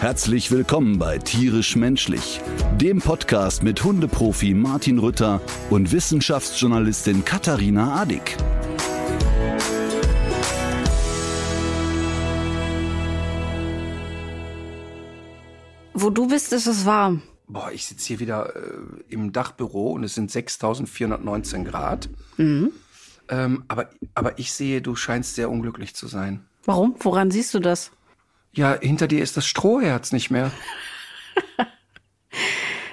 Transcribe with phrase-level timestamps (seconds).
[0.00, 2.40] Herzlich willkommen bei Tierisch Menschlich,
[2.78, 8.34] dem Podcast mit Hundeprofi Martin Rütter und Wissenschaftsjournalistin Katharina Adick.
[15.92, 17.20] Wo du bist, ist es warm.
[17.46, 18.60] Boah, ich sitze hier wieder äh,
[19.10, 22.08] im Dachbüro und es sind 6419 Grad.
[22.38, 22.72] Mhm.
[23.28, 26.46] Ähm, aber, aber ich sehe, du scheinst sehr unglücklich zu sein.
[26.64, 26.94] Warum?
[27.00, 27.90] Woran siehst du das?
[28.52, 30.50] Ja, hinter dir ist das Strohherz nicht mehr.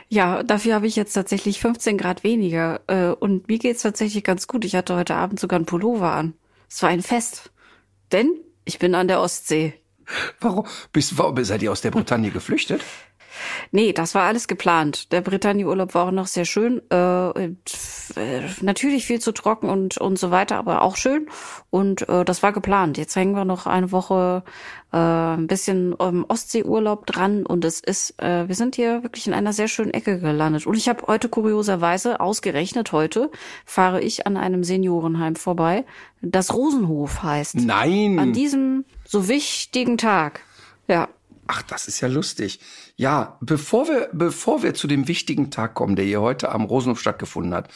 [0.10, 2.82] Ja, dafür habe ich jetzt tatsächlich 15 Grad weniger.
[2.88, 4.64] Äh, und mir geht's tatsächlich ganz gut.
[4.64, 6.34] Ich hatte heute Abend sogar einen Pullover an.
[6.70, 7.52] Es war ein Fest.
[8.12, 8.32] Denn
[8.64, 9.74] ich bin an der Ostsee.
[10.40, 10.66] Warum?
[10.94, 12.82] Bist, warum seid ihr aus der Bretagne geflüchtet?
[13.72, 15.12] Nee, das war alles geplant.
[15.12, 16.82] Der Bretagne-Urlaub war auch noch sehr schön.
[16.92, 17.54] Äh, äh,
[18.62, 21.28] natürlich viel zu trocken und, und so weiter, aber auch schön.
[21.70, 22.98] Und äh, das war geplant.
[22.98, 24.44] Jetzt hängen wir noch eine Woche
[24.94, 29.34] äh, ein bisschen im Ostseeurlaub dran und es ist, äh, wir sind hier wirklich in
[29.34, 30.66] einer sehr schönen Ecke gelandet.
[30.66, 33.30] Und ich habe heute kurioserweise ausgerechnet, heute
[33.66, 35.86] fahre ich an einem Seniorenheim vorbei,
[36.22, 37.56] das Rosenhof heißt.
[37.56, 38.18] Nein.
[38.20, 40.42] An diesem so wichtigen Tag.
[40.88, 41.10] Ja.
[41.48, 42.60] Ach, das ist ja lustig.
[42.98, 47.00] Ja, bevor wir, bevor wir zu dem wichtigen Tag kommen, der hier heute am Rosenhof
[47.00, 47.70] stattgefunden hat,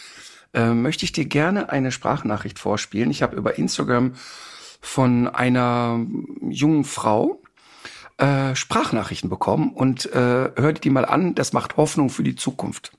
[0.53, 3.11] äh, möchte ich dir gerne eine Sprachnachricht vorspielen.
[3.11, 4.15] Ich habe über Instagram
[4.81, 6.03] von einer
[6.41, 7.39] jungen Frau
[8.17, 11.35] äh, Sprachnachrichten bekommen und äh, hör dir die mal an.
[11.35, 12.91] Das macht Hoffnung für die Zukunft.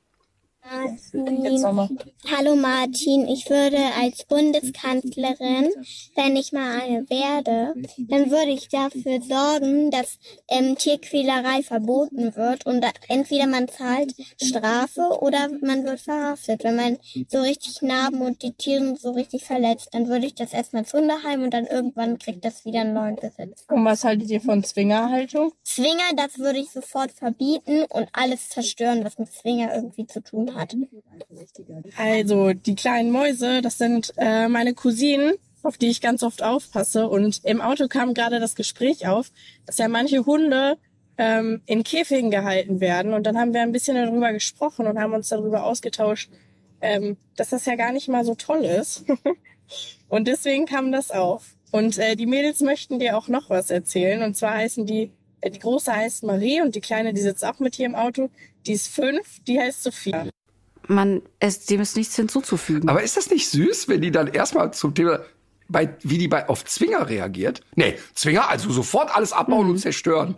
[0.65, 2.13] Martin.
[2.31, 5.71] Hallo Martin, ich würde als Bundeskanzlerin,
[6.15, 12.65] wenn ich mal eine werde, dann würde ich dafür sorgen, dass ähm, Tierquälerei verboten wird
[12.67, 16.65] und entweder man zahlt Strafe oder man wird verhaftet.
[16.65, 16.99] Wenn man
[17.29, 20.93] so richtig Narben und die Tiere so richtig verletzt, dann würde ich das erstmal ins
[20.93, 23.65] Hundeheim und dann irgendwann kriegt das wieder einen neuen Besitz.
[23.69, 25.53] Und was haltet ihr von Zwingerhaltung?
[25.65, 30.47] Zwinger, das würde ich sofort verbieten und alles zerstören, was mit Zwinger irgendwie zu tun
[30.49, 30.52] hat.
[31.97, 37.09] Also die kleinen Mäuse, das sind äh, meine Cousinen, auf die ich ganz oft aufpasse.
[37.09, 39.31] Und im Auto kam gerade das Gespräch auf,
[39.67, 40.79] dass ja manche Hunde
[41.19, 43.13] ähm, in Käfigen gehalten werden.
[43.13, 46.31] Und dann haben wir ein bisschen darüber gesprochen und haben uns darüber ausgetauscht,
[46.81, 49.05] ähm, dass das ja gar nicht mal so toll ist.
[50.09, 51.55] und deswegen kam das auf.
[51.71, 54.23] Und äh, die Mädels möchten dir auch noch was erzählen.
[54.23, 55.11] Und zwar heißen die,
[55.41, 58.31] äh, die große heißt Marie und die kleine, die sitzt auch mit hier im Auto.
[58.67, 60.31] Die ist fünf, die heißt Sophie.
[60.93, 62.89] Man, es, dem ist nichts hinzuzufügen.
[62.89, 65.21] Aber ist das nicht süß, wenn die dann erstmal zum Thema,
[65.69, 67.61] bei, wie die bei, auf Zwinger reagiert?
[67.77, 70.37] Nee, Zwinger, also sofort alles abbauen und zerstören.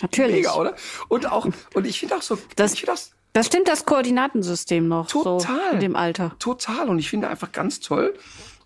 [0.00, 0.36] Natürlich.
[0.36, 0.74] Mega, oder?
[1.08, 4.86] Und auch, und ich finde auch so, Das- ich finde das Das stimmt das Koordinatensystem
[4.88, 5.08] noch.
[5.08, 5.40] total.
[5.70, 6.34] So in dem Alter.
[6.38, 6.88] Total.
[6.88, 8.14] Und ich finde einfach ganz toll,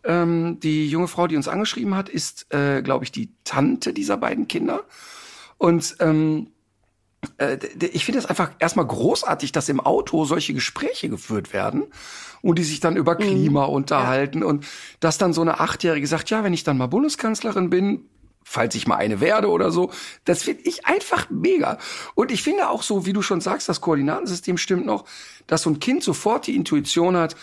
[0.04, 4.16] ähm, die junge Frau, die uns angeschrieben hat, ist, äh, glaube ich, die Tante dieser
[4.16, 4.84] beiden Kinder.
[5.59, 6.50] Und ähm,
[7.38, 7.58] äh,
[7.92, 11.84] ich finde es einfach erstmal großartig, dass im Auto solche Gespräche geführt werden
[12.42, 14.66] und die sich dann über Klima unterhalten und
[15.00, 18.04] dass dann so eine Achtjährige sagt, ja, wenn ich dann mal Bundeskanzlerin bin,
[18.44, 19.90] falls ich mal eine werde oder so,
[20.24, 21.78] das finde ich einfach mega.
[22.14, 25.04] Und ich finde auch so, wie du schon sagst, das Koordinatensystem stimmt noch,
[25.46, 27.36] dass so ein Kind sofort die Intuition hat,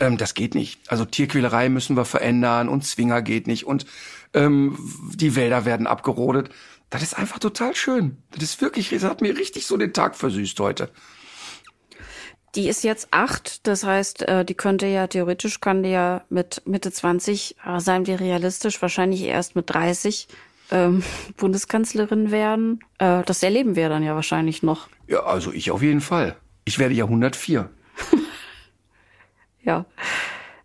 [0.00, 0.80] ähm, das geht nicht.
[0.88, 3.86] Also Tierquälerei müssen wir verändern und Zwinger geht nicht und
[4.34, 4.76] ähm,
[5.14, 6.50] die Wälder werden abgerodet.
[6.90, 8.22] Das ist einfach total schön.
[8.30, 10.90] Das ist wirklich, das hat mir richtig so den Tag versüßt heute.
[12.54, 16.62] Die ist jetzt acht, das heißt, äh, die könnte ja theoretisch, kann die ja mit
[16.64, 20.26] Mitte 20, äh, seien wir realistisch, wahrscheinlich erst mit 30
[20.70, 21.02] ähm,
[21.36, 22.80] Bundeskanzlerin werden.
[22.98, 24.88] Äh, das erleben wir dann ja wahrscheinlich noch.
[25.06, 26.36] Ja, also ich auf jeden Fall.
[26.64, 27.68] Ich werde ja 104.
[29.62, 29.84] Ja.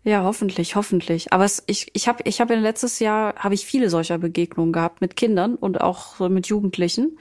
[0.04, 1.32] Ja, hoffentlich, hoffentlich.
[1.32, 4.72] Aber es, ich, ich habe ich hab in letztes Jahr habe ich viele solcher Begegnungen
[4.72, 7.18] gehabt mit Kindern und auch mit Jugendlichen.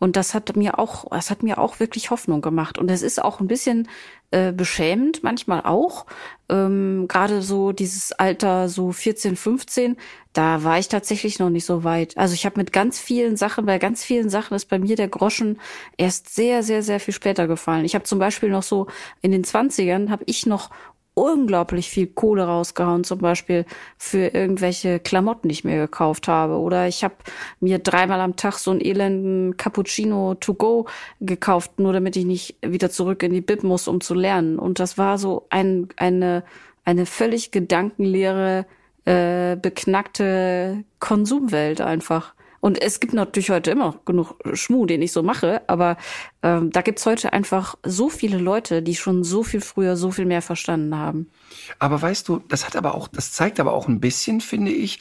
[0.00, 2.78] Und das hat mir auch, das hat mir auch wirklich Hoffnung gemacht.
[2.78, 3.88] Und es ist auch ein bisschen
[4.30, 6.06] äh, beschämend, manchmal auch.
[6.48, 9.96] Ähm, Gerade so dieses Alter, so 14, 15,
[10.32, 12.16] da war ich tatsächlich noch nicht so weit.
[12.16, 15.08] Also ich habe mit ganz vielen Sachen, bei ganz vielen Sachen ist bei mir der
[15.08, 15.60] Groschen
[15.96, 17.84] erst sehr, sehr, sehr viel später gefallen.
[17.84, 18.86] Ich habe zum Beispiel noch so
[19.20, 20.70] in den 20ern habe ich noch
[21.18, 23.64] unglaublich viel Kohle rausgehauen, zum Beispiel
[23.96, 26.58] für irgendwelche Klamotten, die ich mir gekauft habe.
[26.58, 27.16] Oder ich habe
[27.60, 30.86] mir dreimal am Tag so einen elenden Cappuccino to go
[31.20, 34.58] gekauft, nur damit ich nicht wieder zurück in die Bib muss, um zu lernen.
[34.58, 36.44] Und das war so ein, eine,
[36.84, 38.66] eine völlig gedankenleere,
[39.04, 42.34] äh, beknackte Konsumwelt einfach.
[42.60, 45.96] Und es gibt natürlich heute immer noch genug Schmuh, den ich so mache, aber
[46.42, 50.26] ähm, da gibt's heute einfach so viele Leute, die schon so viel früher so viel
[50.26, 51.30] mehr verstanden haben.
[51.78, 55.00] Aber weißt du, das hat aber auch, das zeigt aber auch ein bisschen, finde ich,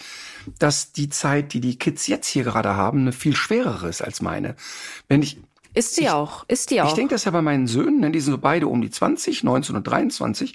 [0.59, 4.21] dass die Zeit, die die Kids jetzt hier gerade haben, eine viel schwerere ist als
[4.21, 4.55] meine.
[5.07, 5.37] Wenn ich
[5.73, 6.87] ist sie ich, auch, ist die auch.
[6.87, 9.43] Ich denke das ja bei meinen Söhnen, ne, die sind so beide um die 20,
[9.43, 10.53] 19 und 23.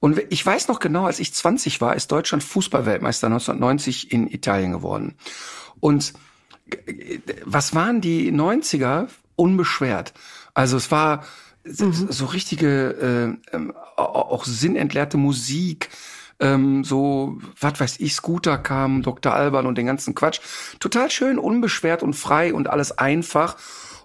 [0.00, 4.72] Und ich weiß noch genau, als ich 20 war, ist Deutschland Fußballweltmeister 1990 in Italien
[4.72, 5.14] geworden.
[5.80, 6.12] Und
[7.44, 9.08] was waren die 90er?
[9.36, 10.12] Unbeschwert.
[10.52, 11.24] Also es war
[11.64, 11.92] mhm.
[12.10, 15.88] so richtige, äh, ähm, auch sinnentleerte Musik,
[16.40, 19.32] ähm, so, was weiß ich, Scooter kam, Dr.
[19.32, 20.40] Alban und den ganzen Quatsch.
[20.78, 23.56] Total schön, unbeschwert und frei und alles einfach.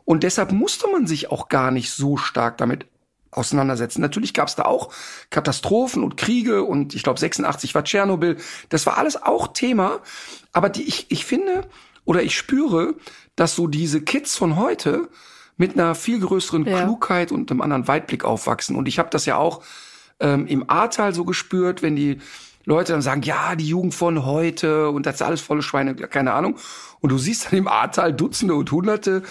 [0.03, 2.85] Und deshalb musste man sich auch gar nicht so stark damit
[3.35, 4.01] auseinandersetzen.
[4.01, 4.91] Natürlich gab es da auch
[5.29, 8.37] Katastrophen und Kriege und ich glaube 86 war Tschernobyl.
[8.69, 9.99] Das war alles auch Thema.
[10.53, 11.67] Aber die, ich, ich finde,
[12.05, 12.95] oder ich spüre,
[13.35, 15.09] dass so diese Kids von heute
[15.57, 16.83] mit einer viel größeren ja.
[16.83, 18.75] Klugheit und einem anderen Weitblick aufwachsen.
[18.75, 19.63] Und ich habe das ja auch
[20.19, 22.19] ähm, im Ahrtal so gespürt, wenn die
[22.65, 26.33] Leute dann sagen, ja, die Jugend von heute und das ist alles volle Schweine, keine
[26.33, 26.57] Ahnung.
[26.99, 29.23] Und du siehst dann im Ahrtal Dutzende und Hunderte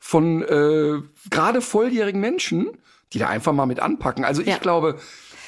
[0.00, 2.70] von äh, gerade volljährigen Menschen,
[3.12, 4.24] die da einfach mal mit anpacken.
[4.24, 4.58] Also ich ja.
[4.58, 4.98] glaube,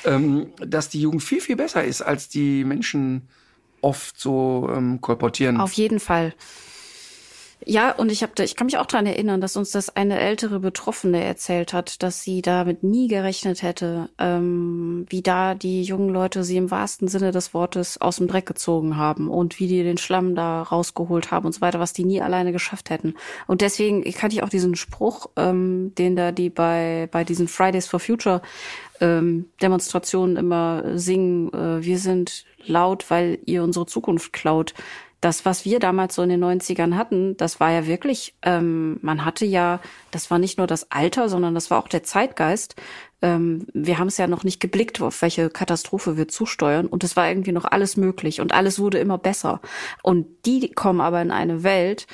[0.04, 3.28] ähm, dass die Jugend viel, viel besser ist, als die Menschen
[3.80, 5.60] oft so ähm, kolportieren.
[5.60, 6.34] Auf jeden Fall.
[7.66, 10.60] Ja, und ich habe, ich kann mich auch daran erinnern, dass uns das eine ältere
[10.60, 16.42] Betroffene erzählt hat, dass sie damit nie gerechnet hätte, ähm, wie da die jungen Leute
[16.42, 19.98] sie im wahrsten Sinne des Wortes aus dem Dreck gezogen haben und wie die den
[19.98, 23.14] Schlamm da rausgeholt haben und so weiter, was die nie alleine geschafft hätten.
[23.46, 27.86] Und deswegen kannte ich auch diesen Spruch, ähm, den da die bei bei diesen Fridays
[27.86, 28.40] for Future
[29.00, 34.72] ähm, Demonstrationen immer singen: äh, Wir sind laut, weil ihr unsere Zukunft klaut
[35.20, 39.24] das, was wir damals so in den 90ern hatten, das war ja wirklich, ähm, man
[39.24, 39.80] hatte ja,
[40.10, 42.74] das war nicht nur das Alter, sondern das war auch der Zeitgeist.
[43.20, 46.86] Ähm, wir haben es ja noch nicht geblickt, auf welche Katastrophe wir zusteuern.
[46.86, 49.60] Und es war irgendwie noch alles möglich und alles wurde immer besser.
[50.02, 52.06] Und die kommen aber in eine Welt,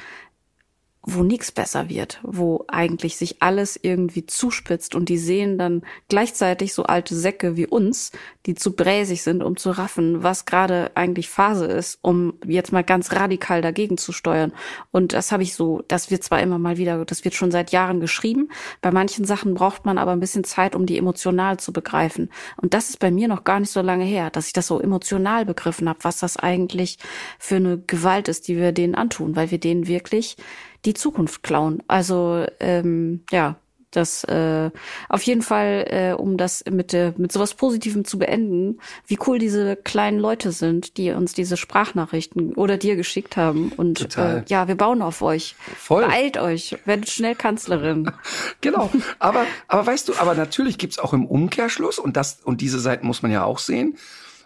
[1.08, 6.74] wo nichts besser wird, wo eigentlich sich alles irgendwie zuspitzt und die sehen dann gleichzeitig
[6.74, 8.10] so alte Säcke wie uns,
[8.44, 12.82] die zu bräsig sind, um zu raffen, was gerade eigentlich Phase ist, um jetzt mal
[12.82, 14.52] ganz radikal dagegen zu steuern.
[14.90, 17.70] Und das habe ich so, das wird zwar immer mal wieder, das wird schon seit
[17.70, 18.48] Jahren geschrieben,
[18.82, 22.30] bei manchen Sachen braucht man aber ein bisschen Zeit, um die emotional zu begreifen.
[22.56, 24.80] Und das ist bei mir noch gar nicht so lange her, dass ich das so
[24.80, 26.98] emotional begriffen habe, was das eigentlich
[27.38, 30.36] für eine Gewalt ist, die wir denen antun, weil wir denen wirklich
[30.86, 31.82] die Zukunft klauen.
[31.88, 33.56] Also ähm, ja,
[33.96, 34.70] das äh,
[35.08, 39.38] auf jeden Fall, äh, um das mit äh, mit sowas Positivem zu beenden, wie cool
[39.38, 43.72] diese kleinen Leute sind, die uns diese Sprachnachrichten oder dir geschickt haben.
[43.72, 45.56] Und äh, ja, wir bauen auf euch.
[45.76, 46.04] Voll.
[46.04, 48.10] Beeilt euch, werdet schnell Kanzlerin.
[48.60, 48.90] genau.
[49.18, 53.06] Aber aber weißt du, aber natürlich gibt's auch im Umkehrschluss und das und diese Seiten
[53.06, 53.96] muss man ja auch sehen.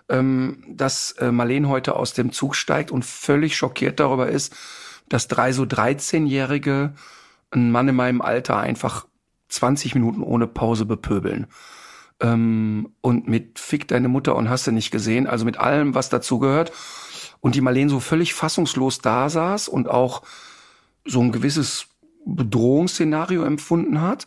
[0.09, 4.53] Ähm, dass äh, Marleen heute aus dem Zug steigt und völlig schockiert darüber ist,
[5.11, 6.95] dass drei so 13-Jährige
[7.51, 9.07] einen Mann in meinem Alter einfach
[9.49, 11.49] 20 Minuten ohne Pause bepöbeln.
[12.21, 16.09] Ähm, und mit Fick deine Mutter und hast du nicht gesehen, also mit allem, was
[16.09, 16.73] dazu gehört.
[17.41, 20.23] Und die Marlene so völlig fassungslos da saß und auch
[21.05, 21.89] so ein gewisses
[22.25, 24.27] Bedrohungsszenario empfunden hat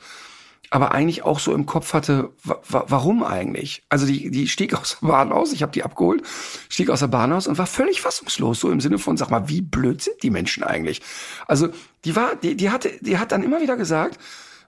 [0.73, 3.83] aber eigentlich auch so im Kopf hatte, warum eigentlich?
[3.89, 6.23] Also die, die stieg aus der Bahn aus, ich habe die abgeholt,
[6.67, 9.47] stieg aus der Bahn aus und war völlig fassungslos, so im Sinne von, sag mal,
[9.49, 11.03] wie blöd sind die Menschen eigentlich?
[11.45, 11.69] Also
[12.05, 14.17] die war, die, die hatte, die hat dann immer wieder gesagt,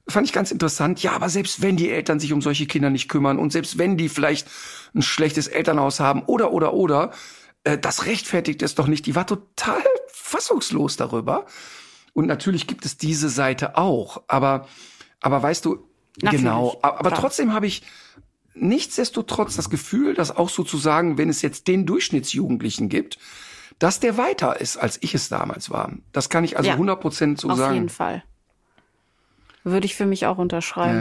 [0.08, 3.10] fand ich ganz interessant, ja, aber selbst wenn die Eltern sich um solche Kinder nicht
[3.10, 4.48] kümmern und selbst wenn die vielleicht
[4.94, 7.14] ein schlechtes Elternhaus haben oder oder oder,
[7.64, 9.08] äh, das rechtfertigt es doch nicht.
[9.08, 11.48] Die war total fassungslos darüber.
[12.14, 14.68] Und natürlich gibt es diese Seite auch, aber
[15.20, 15.84] aber weißt du,
[16.22, 16.78] Natürlich, genau.
[16.82, 17.22] Aber klar.
[17.22, 17.84] trotzdem habe ich
[18.54, 23.18] nichtsdestotrotz das Gefühl, dass auch sozusagen, wenn es jetzt den Durchschnittsjugendlichen gibt,
[23.80, 25.92] dass der weiter ist, als ich es damals war.
[26.14, 27.70] Das kann ich also ja, 100 Prozent so auf sagen.
[27.70, 28.24] Auf jeden Fall.
[29.64, 30.98] Würde ich für mich auch unterschreiben.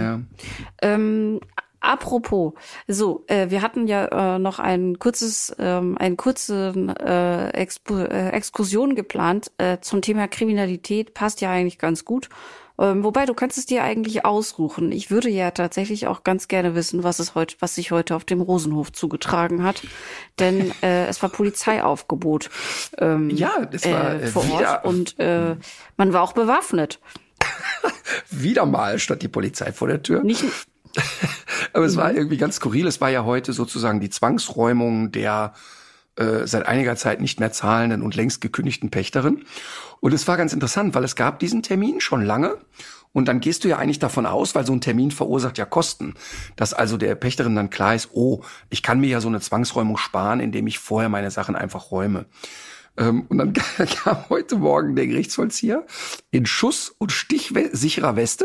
[0.83, 0.95] Ja, ja.
[0.95, 1.41] Ähm,
[1.81, 2.55] apropos,
[2.89, 8.95] so, äh, wir hatten ja äh, noch ein kurzes, ähm, einen kurzen äh, äh, Exkursion
[8.95, 11.15] geplant äh, zum Thema Kriminalität.
[11.15, 12.31] Passt ja eigentlich ganz gut.
[12.79, 14.93] Ähm, wobei, du kannst es dir eigentlich ausruchen.
[14.93, 18.25] Ich würde ja tatsächlich auch ganz gerne wissen, was es heute, was sich heute auf
[18.25, 19.83] dem Rosenhof zugetragen hat.
[20.39, 22.51] Denn äh, es war Polizeiaufgebot.
[22.99, 24.85] Ähm, ja, das war äh, vor Ort.
[24.85, 25.57] Und äh,
[25.97, 27.01] man war auch bewaffnet.
[28.31, 30.23] wieder mal stand die Polizei vor der Tür.
[30.23, 30.45] Nicht,
[31.73, 32.87] Aber es war irgendwie ganz skurril.
[32.87, 35.55] Es war ja heute sozusagen die Zwangsräumung der
[36.17, 39.45] äh, seit einiger Zeit nicht mehr zahlenden und längst gekündigten Pächterin.
[40.01, 42.59] Und es war ganz interessant, weil es gab diesen Termin schon lange.
[43.13, 46.15] Und dann gehst du ja eigentlich davon aus, weil so ein Termin verursacht ja Kosten,
[46.57, 49.97] dass also der Pächterin dann klar ist, oh, ich kann mir ja so eine Zwangsräumung
[49.97, 52.27] sparen, indem ich vorher meine Sachen einfach räume.
[52.97, 53.53] Ähm, und dann
[54.03, 55.87] kam heute Morgen der Gerichtsvollzieher
[56.31, 58.45] in Schuss- und stichsicherer Weste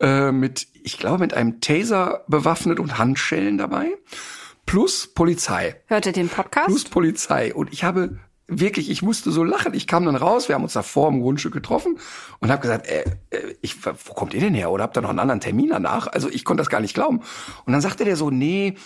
[0.00, 3.88] äh, mit, ich glaube, mit einem Taser bewaffnet und Handschellen dabei.
[4.70, 5.74] Plus Polizei.
[5.86, 6.68] Hört ihr den Podcast?
[6.68, 7.52] Plus Polizei.
[7.52, 9.74] Und ich habe wirklich, ich musste so lachen.
[9.74, 11.98] Ich kam dann raus, wir haben uns da vor im Grundstück getroffen
[12.38, 14.70] und habe gesagt, äh, äh, ich, wo kommt ihr denn her?
[14.70, 16.06] Oder habt ihr noch einen anderen Termin danach?
[16.06, 17.18] Also ich konnte das gar nicht glauben.
[17.64, 18.76] Und dann sagte der so, nee,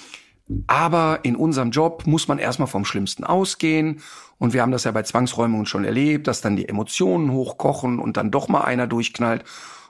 [0.67, 4.01] aber in unserem Job muss man erstmal vom Schlimmsten ausgehen.
[4.39, 8.17] Und wir haben das ja bei Zwangsräumungen schon erlebt, dass dann die Emotionen hochkochen und
[8.17, 9.45] dann doch mal einer durchknallt.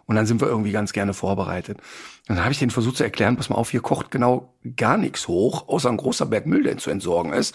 [0.07, 1.79] Und dann sind wir irgendwie ganz gerne vorbereitet.
[2.27, 5.29] Dann habe ich den versucht zu erklären, pass mal auf, hier kocht genau gar nichts
[5.29, 7.55] hoch, außer ein großer Berg Müll, der zu entsorgen ist.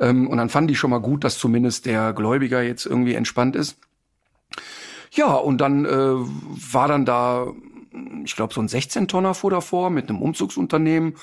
[0.00, 3.56] Ähm, und dann fanden die schon mal gut, dass zumindest der Gläubiger jetzt irgendwie entspannt
[3.56, 3.76] ist.
[5.12, 7.46] Ja, und dann äh, war dann da,
[8.24, 11.16] ich glaube, so ein 16-Tonner fuhr davor mit einem Umzugsunternehmen.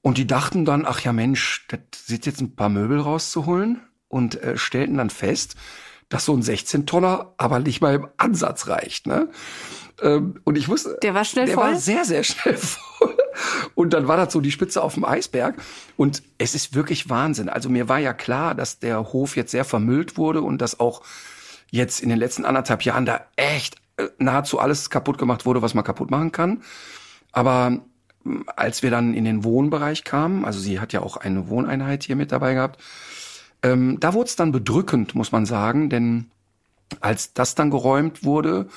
[0.00, 4.40] Und die dachten dann, ach ja Mensch, das sind jetzt ein paar Möbel rauszuholen und
[4.42, 5.56] äh, stellten dann fest,
[6.08, 9.06] dass so ein 16-Tonner aber nicht mal im Ansatz reicht.
[9.06, 9.28] Ne?
[10.02, 11.64] Ähm, und ich wusste, der war schnell der voll.
[11.64, 13.16] war sehr, sehr schnell voll.
[13.74, 15.56] Und dann war das so die Spitze auf dem Eisberg.
[15.96, 17.48] Und es ist wirklich Wahnsinn.
[17.48, 21.02] Also mir war ja klar, dass der Hof jetzt sehr vermüllt wurde und dass auch
[21.70, 25.74] jetzt in den letzten anderthalb Jahren da echt äh, nahezu alles kaputt gemacht wurde, was
[25.74, 26.62] man kaputt machen kann.
[27.32, 27.80] Aber
[28.22, 32.04] hm, als wir dann in den Wohnbereich kamen, also sie hat ja auch eine Wohneinheit
[32.04, 32.80] hier mit dabei gehabt,
[33.64, 36.30] ähm, da wurde es dann bedrückend, muss man sagen, denn
[37.00, 38.68] als das dann geräumt wurde,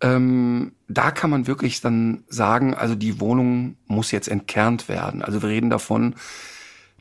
[0.00, 5.22] ähm, da kann man wirklich dann sagen, also die Wohnung muss jetzt entkernt werden.
[5.22, 6.14] Also wir reden davon,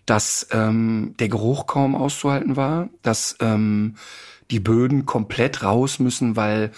[0.05, 3.95] dass ähm, der Geruch kaum auszuhalten war, dass ähm,
[4.51, 6.71] die Böden komplett raus müssen, weil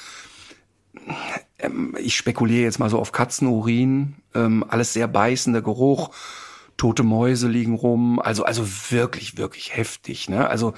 [1.60, 6.12] ähm, ich spekuliere jetzt mal so auf Katzenurin, ähm, alles sehr beißender Geruch,
[6.77, 10.29] tote Mäuse liegen rum, also also wirklich wirklich heftig.
[10.29, 10.48] Ne?
[10.48, 10.74] Also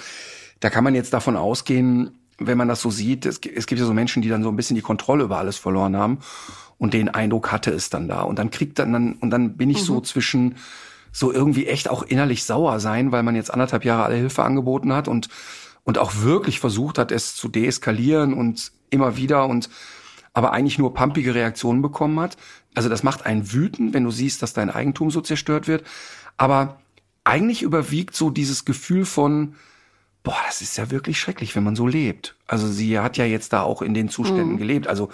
[0.59, 3.85] da kann man jetzt davon ausgehen, wenn man das so sieht, es, es gibt ja
[3.85, 6.19] so Menschen, die dann so ein bisschen die Kontrolle über alles verloren haben
[6.77, 8.21] und den Eindruck hatte es dann da.
[8.21, 9.85] Und dann kriegt dann, dann und dann bin ich mhm.
[9.85, 10.55] so zwischen
[11.11, 14.93] so irgendwie echt auch innerlich sauer sein, weil man jetzt anderthalb Jahre alle Hilfe angeboten
[14.93, 15.29] hat und
[15.83, 19.69] und auch wirklich versucht hat, es zu deeskalieren und immer wieder und
[20.33, 22.37] aber eigentlich nur pumpige Reaktionen bekommen hat.
[22.75, 25.83] Also das macht einen wütend, wenn du siehst, dass dein Eigentum so zerstört wird.
[26.37, 26.79] Aber
[27.23, 29.55] eigentlich überwiegt so dieses Gefühl von,
[30.23, 32.35] boah, das ist ja wirklich schrecklich, wenn man so lebt.
[32.47, 34.57] Also sie hat ja jetzt da auch in den Zuständen mhm.
[34.57, 34.87] gelebt.
[34.87, 35.09] Also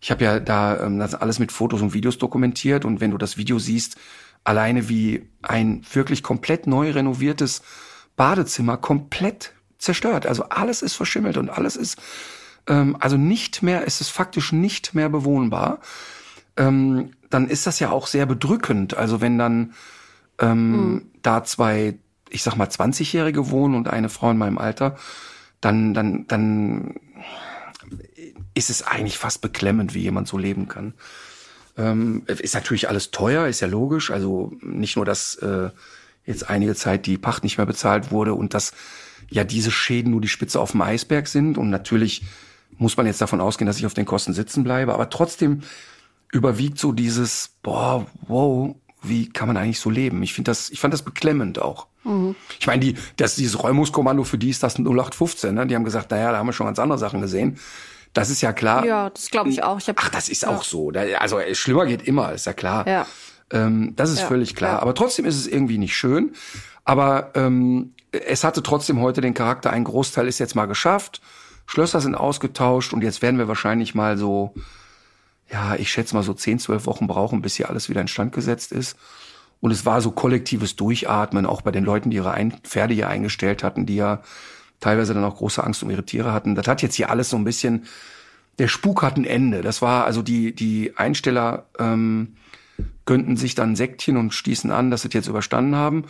[0.00, 3.18] ich habe ja da ähm, das alles mit Fotos und Videos dokumentiert und wenn du
[3.18, 3.96] das Video siehst,
[4.44, 7.62] alleine wie ein wirklich komplett neu renoviertes
[8.16, 10.26] Badezimmer komplett zerstört.
[10.26, 11.98] Also alles ist verschimmelt und alles ist
[12.68, 15.80] ähm, also nicht mehr, es ist faktisch nicht mehr bewohnbar.
[16.56, 18.96] Ähm, dann ist das ja auch sehr bedrückend.
[18.96, 19.74] Also wenn dann
[20.38, 21.10] ähm, mhm.
[21.22, 21.98] da zwei
[22.30, 24.96] ich sag mal, 20-Jährige wohnen und eine Frau in meinem Alter,
[25.60, 26.94] dann, dann, dann
[28.54, 30.94] ist es eigentlich fast beklemmend, wie jemand so leben kann.
[31.76, 34.10] Ähm, ist natürlich alles teuer, ist ja logisch.
[34.10, 35.70] Also nicht nur, dass äh,
[36.24, 38.72] jetzt einige Zeit die Pacht nicht mehr bezahlt wurde und dass
[39.30, 41.58] ja diese Schäden nur die Spitze auf dem Eisberg sind.
[41.58, 42.22] Und natürlich
[42.78, 44.94] muss man jetzt davon ausgehen, dass ich auf den Kosten sitzen bleibe.
[44.94, 45.62] Aber trotzdem
[46.32, 50.22] überwiegt so dieses, boah, wow, wie kann man eigentlich so leben?
[50.22, 51.86] Ich finde das, ich fand das beklemmend auch.
[52.04, 52.34] Mhm.
[52.58, 55.66] Ich meine, die, das, dieses Räumungskommando, für die ist das 0815, ne?
[55.66, 57.58] Die haben gesagt, naja, da haben wir schon ganz andere Sachen gesehen.
[58.14, 58.84] Das ist ja klar.
[58.84, 59.78] Ja, das glaube ich auch.
[59.78, 60.48] Ich Ach, das ist ja.
[60.48, 60.90] auch so.
[61.18, 62.86] Also schlimmer geht immer, ist ja klar.
[62.88, 63.06] Ja.
[63.50, 64.74] Ähm, das ist ja, völlig klar.
[64.74, 64.78] Ja.
[64.80, 66.32] Aber trotzdem ist es irgendwie nicht schön.
[66.84, 71.20] Aber ähm, es hatte trotzdem heute den Charakter, ein Großteil ist jetzt mal geschafft.
[71.68, 74.54] Schlösser sind ausgetauscht und jetzt werden wir wahrscheinlich mal so,
[75.52, 78.72] ja, ich schätze mal so 10, 12 Wochen brauchen, bis hier alles wieder instand gesetzt
[78.72, 78.96] ist.
[79.60, 83.10] Und es war so kollektives Durchatmen, auch bei den Leuten, die ihre Ein Pferde hier
[83.10, 84.22] eingestellt hatten, die ja
[84.80, 86.54] teilweise dann auch große Angst um ihre Tiere hatten.
[86.54, 87.84] Das hat jetzt hier alles so ein bisschen,
[88.58, 89.60] der Spuk hat ein Ende.
[89.60, 92.36] Das war also die, die Einsteller ähm,
[93.04, 96.06] gönnten sich dann Sektchen und stießen an, dass sie das jetzt überstanden haben.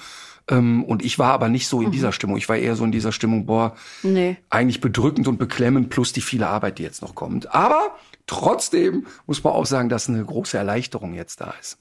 [0.49, 1.93] Ähm, und ich war aber nicht so in mhm.
[1.93, 2.37] dieser Stimmung.
[2.37, 4.37] Ich war eher so in dieser Stimmung, boah, nee.
[4.51, 7.55] eigentlich bedrückend und beklemmend, plus die viele Arbeit, die jetzt noch kommt.
[7.55, 11.79] Aber trotzdem muss man auch sagen, dass eine große Erleichterung jetzt da ist.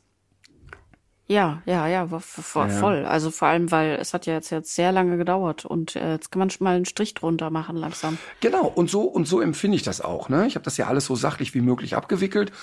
[1.30, 3.06] Ja, ja, ja, voll, voll.
[3.06, 6.32] Also vor allem, weil es hat ja jetzt, jetzt sehr lange gedauert und äh, jetzt
[6.32, 8.18] kann man schon mal einen Strich drunter machen langsam.
[8.40, 10.30] Genau, und so und so empfinde ich das auch.
[10.30, 10.48] Ne?
[10.48, 12.54] Ich habe das ja alles so sachlich wie möglich abgewickelt.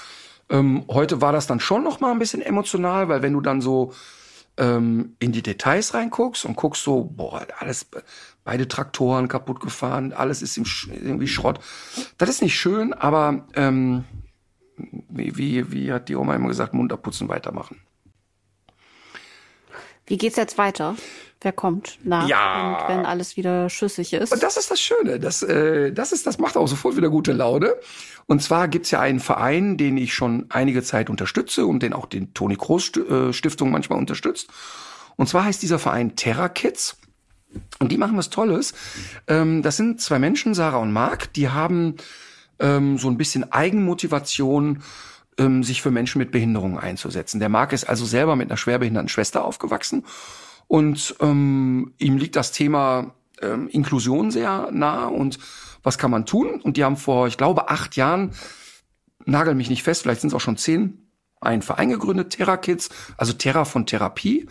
[0.49, 3.61] Ähm, heute war das dann schon noch mal ein bisschen emotional, weil wenn du dann
[3.61, 3.93] so
[4.57, 7.87] ähm, in die Details reinguckst und guckst so, boah, alles,
[8.45, 11.61] beide Traktoren kaputt gefahren, alles ist irgendwie Schrott.
[12.19, 14.05] Das ist nicht schön, aber ähm,
[14.77, 17.81] wie, wie, wie hat die Oma immer gesagt, Mund abputzen, weitermachen.
[20.07, 20.97] Wie geht's jetzt weiter?
[21.45, 22.79] Wer kommt nach Ja.
[22.83, 24.33] und wenn alles wieder schüssig ist?
[24.33, 25.21] Und das ist das Schöne.
[25.21, 27.75] Das, äh, das, ist, das macht auch sofort wieder gute Laune.
[28.25, 32.07] Und zwar gibt's ja einen Verein, den ich schon einige Zeit unterstütze und den auch
[32.07, 34.49] den Toni Kroos äh, Stiftung manchmal unterstützt.
[35.17, 36.97] Und zwar heißt dieser Verein Terra Kids.
[37.79, 38.73] Und die machen was Tolles.
[39.29, 41.97] Ähm, das sind zwei Menschen, Sarah und Marc, die haben
[42.59, 44.83] ähm, so ein bisschen Eigenmotivation,
[45.39, 47.39] ähm, sich für Menschen mit Behinderungen einzusetzen.
[47.39, 50.05] Der Marc ist also selber mit einer schwerbehinderten Schwester aufgewachsen
[50.67, 55.39] und ähm, ihm liegt das Thema ähm, Inklusion sehr nah und
[55.83, 56.61] was kann man tun?
[56.63, 58.33] Und die haben vor, ich glaube, acht Jahren,
[59.27, 62.89] nagel mich nicht fest, vielleicht sind es auch schon zehn, einen Verein gegründet, Terra Kids,
[63.17, 64.47] also Terra von Therapie.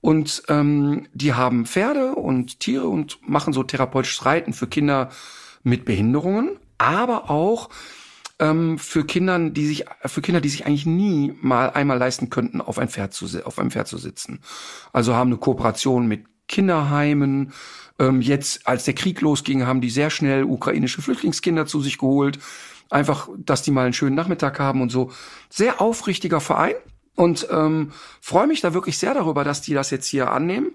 [0.00, 5.08] Und ähm, die haben Pferde und Tiere und machen so therapeutisches Reiten für Kinder
[5.62, 7.70] mit Behinderungen, aber auch
[8.38, 12.60] ähm, für Kindern, die sich für Kinder, die sich eigentlich nie mal einmal leisten könnten,
[12.60, 14.40] auf ein Pferd zu auf einem Pferd zu sitzen.
[14.92, 17.52] Also haben eine Kooperation mit Kinderheimen.
[17.98, 22.38] Ähm, jetzt, als der Krieg losging, haben die sehr schnell ukrainische Flüchtlingskinder zu sich geholt.
[22.90, 25.10] Einfach, dass die mal einen schönen Nachmittag haben und so.
[25.48, 26.74] Sehr aufrichtiger Verein
[27.14, 30.72] und ähm, freue mich da wirklich sehr darüber, dass die das jetzt hier annehmen.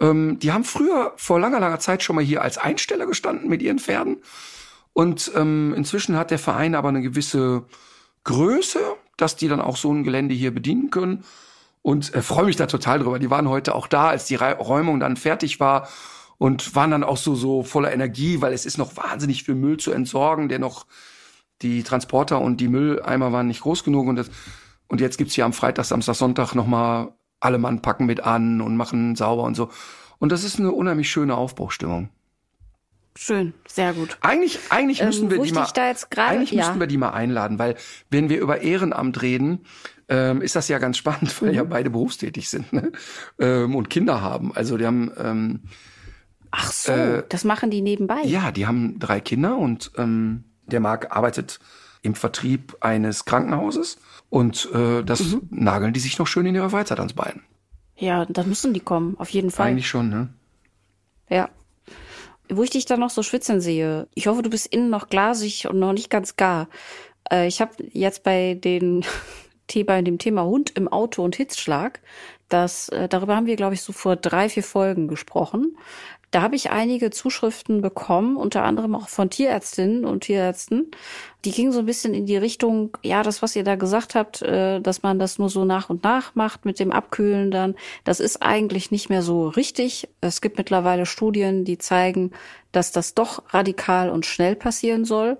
[0.00, 3.62] Ähm, die haben früher vor langer, langer Zeit schon mal hier als Einsteller gestanden mit
[3.62, 4.18] ihren Pferden.
[4.96, 7.64] Und ähm, inzwischen hat der Verein aber eine gewisse
[8.24, 8.80] Größe,
[9.18, 11.22] dass die dann auch so ein Gelände hier bedienen können.
[11.82, 13.18] Und äh, freue mich da total drüber.
[13.18, 15.86] Die waren heute auch da, als die Räumung dann fertig war
[16.38, 19.76] und waren dann auch so, so voller Energie, weil es ist noch wahnsinnig viel Müll
[19.76, 20.86] zu entsorgen, der noch
[21.60, 24.30] die Transporter und die Mülleimer waren nicht groß genug und das,
[24.88, 28.78] und jetzt gibt's hier am Freitag, Samstag, Sonntag nochmal alle Mann packen mit an und
[28.78, 29.68] machen sauber und so.
[30.16, 32.08] Und das ist eine unheimlich schöne Aufbruchstimmung.
[33.18, 34.18] Schön, sehr gut.
[34.20, 36.58] Eigentlich, eigentlich Ähm, müssen wir die mal, dich da jetzt gerade- eigentlich ja.
[36.64, 37.74] müssten wir die mal einladen, weil
[38.10, 39.60] wenn wir über Ehrenamt reden,
[40.08, 41.68] ähm, ist das ja ganz spannend, weil ja Mhm.
[41.70, 42.92] beide berufstätig sind ne?
[43.38, 44.54] ähm, und Kinder haben.
[44.54, 45.62] Also die haben ähm,
[46.52, 48.20] Ach so, Äh, das machen die nebenbei.
[48.24, 51.58] ja, die haben drei Kinder und ähm, der Marc arbeitet
[52.02, 53.98] im Vertrieb eines Krankenhauses
[54.30, 55.42] und äh, das Mhm.
[55.50, 57.42] nageln die sich noch schön in ihrer Freizeit ans Bein.
[57.96, 59.68] Ja, da müssen die kommen, auf jeden Fall.
[59.68, 60.28] Eigentlich schon, ne?
[61.28, 61.48] Ja.
[62.48, 65.68] Wo ich dich da noch so schwitzen sehe, ich hoffe, du bist innen noch glasig
[65.68, 66.68] und noch nicht ganz gar.
[67.30, 69.04] Äh, ich habe jetzt bei den
[69.86, 72.00] bei dem Thema Hund im Auto und Hitzschlag,
[72.48, 75.76] das äh, darüber haben wir, glaube ich, so vor drei, vier Folgen gesprochen.
[76.32, 80.90] Da habe ich einige Zuschriften bekommen, unter anderem auch von Tierärztinnen und Tierärzten.
[81.44, 84.42] Die gingen so ein bisschen in die Richtung, ja, das, was ihr da gesagt habt,
[84.42, 88.18] äh, dass man das nur so nach und nach macht mit dem Abkühlen dann, das
[88.18, 90.08] ist eigentlich nicht mehr so richtig.
[90.20, 92.32] Es gibt mittlerweile Studien, die zeigen,
[92.72, 95.38] dass das doch radikal und schnell passieren soll.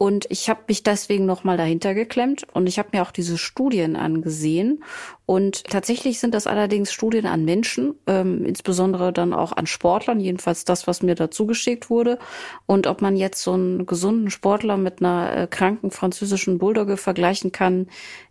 [0.00, 3.36] Und ich habe mich deswegen noch mal dahinter geklemmt und ich habe mir auch diese
[3.36, 4.84] Studien angesehen.
[5.26, 10.64] Und tatsächlich sind das allerdings Studien an Menschen, ähm, insbesondere dann auch an Sportlern, jedenfalls
[10.64, 12.20] das, was mir dazu geschickt wurde.
[12.64, 17.50] Und ob man jetzt so einen gesunden Sportler mit einer äh, kranken französischen Bulldogge vergleichen
[17.50, 17.88] kann,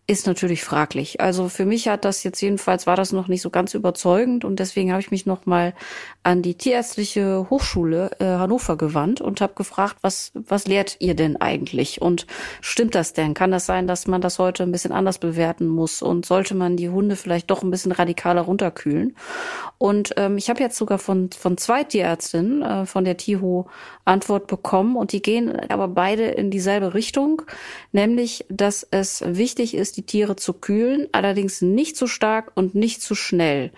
[0.09, 1.19] ist natürlich fraglich.
[1.19, 4.57] Also für mich hat das jetzt jedenfalls war das noch nicht so ganz überzeugend und
[4.57, 5.73] deswegen habe ich mich noch mal
[6.23, 11.35] an die Tierärztliche Hochschule äh, Hannover gewandt und habe gefragt, was was lehrt ihr denn
[11.35, 12.25] eigentlich und
[12.61, 13.33] stimmt das denn?
[13.33, 16.77] Kann das sein, dass man das heute ein bisschen anders bewerten muss und sollte man
[16.77, 19.13] die Hunde vielleicht doch ein bisschen radikaler runterkühlen?
[19.77, 23.67] Und ähm, ich habe jetzt sogar von von zwei Tierärztinnen äh, von der TIHO
[24.05, 27.41] Antwort bekommen und die gehen aber beide in dieselbe Richtung,
[27.91, 33.01] nämlich dass es wichtig ist, die Tiere zu kühlen, allerdings nicht zu stark und nicht
[33.01, 33.71] zu schnell.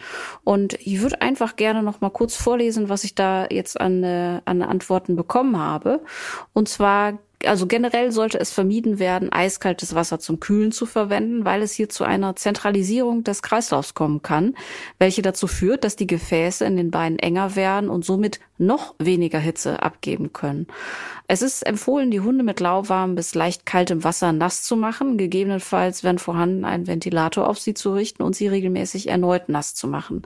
[0.43, 4.41] Und ich würde einfach gerne noch mal kurz vorlesen, was ich da jetzt an, äh,
[4.45, 6.01] an Antworten bekommen habe.
[6.53, 11.61] Und zwar also generell sollte es vermieden werden, eiskaltes Wasser zum Kühlen zu verwenden, weil
[11.61, 14.55] es hier zu einer Zentralisierung des Kreislaufs kommen kann,
[14.97, 19.39] welche dazu führt, dass die Gefäße in den Beinen enger werden und somit noch weniger
[19.39, 20.67] Hitze abgeben können.
[21.29, 26.03] Es ist empfohlen, die Hunde mit lauwarmem bis leicht kaltem Wasser nass zu machen, gegebenenfalls,
[26.03, 30.23] wenn vorhanden, einen Ventilator auf sie zu richten und sie regelmäßig erneut nass zu machen.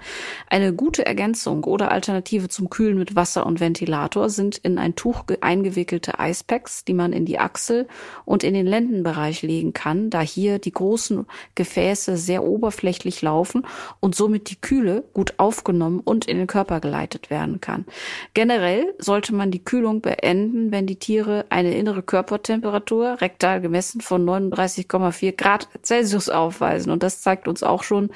[0.50, 5.28] Eine gute Ergänzung oder Alternative zum Kühlen mit Wasser und Ventilator sind in ein Tuch
[5.28, 7.88] ge- eingewickelte Eispacks, die man man in die Achsel
[8.26, 13.66] und in den Lendenbereich legen kann, da hier die großen Gefäße sehr oberflächlich laufen
[14.00, 17.86] und somit die Kühle gut aufgenommen und in den Körper geleitet werden kann.
[18.34, 24.26] Generell sollte man die Kühlung beenden, wenn die Tiere eine innere Körpertemperatur rektal gemessen von
[24.26, 26.92] 39,4 Grad Celsius aufweisen.
[26.92, 28.10] Und das zeigt uns auch schon,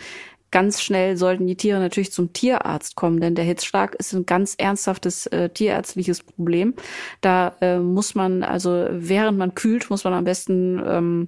[0.52, 4.56] ganz schnell sollten die Tiere natürlich zum Tierarzt kommen, denn der Hitzschlag ist ein ganz
[4.58, 6.74] ernsthaftes äh, tierärztliches Problem.
[7.22, 11.28] Da äh, muss man, also während man kühlt, muss man am besten ähm,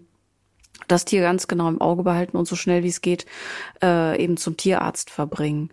[0.87, 3.25] das Tier ganz genau im Auge behalten und so schnell wie es geht
[3.83, 5.69] äh, eben zum Tierarzt verbringen.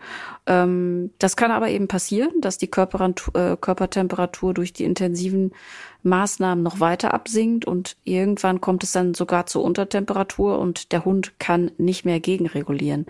[0.47, 5.53] Ähm, das kann aber eben passieren, dass die äh, Körpertemperatur durch die intensiven
[6.07, 11.39] Maßnahmen noch weiter absinkt und irgendwann kommt es dann sogar zur Untertemperatur und der Hund
[11.39, 13.07] kann nicht mehr gegenregulieren.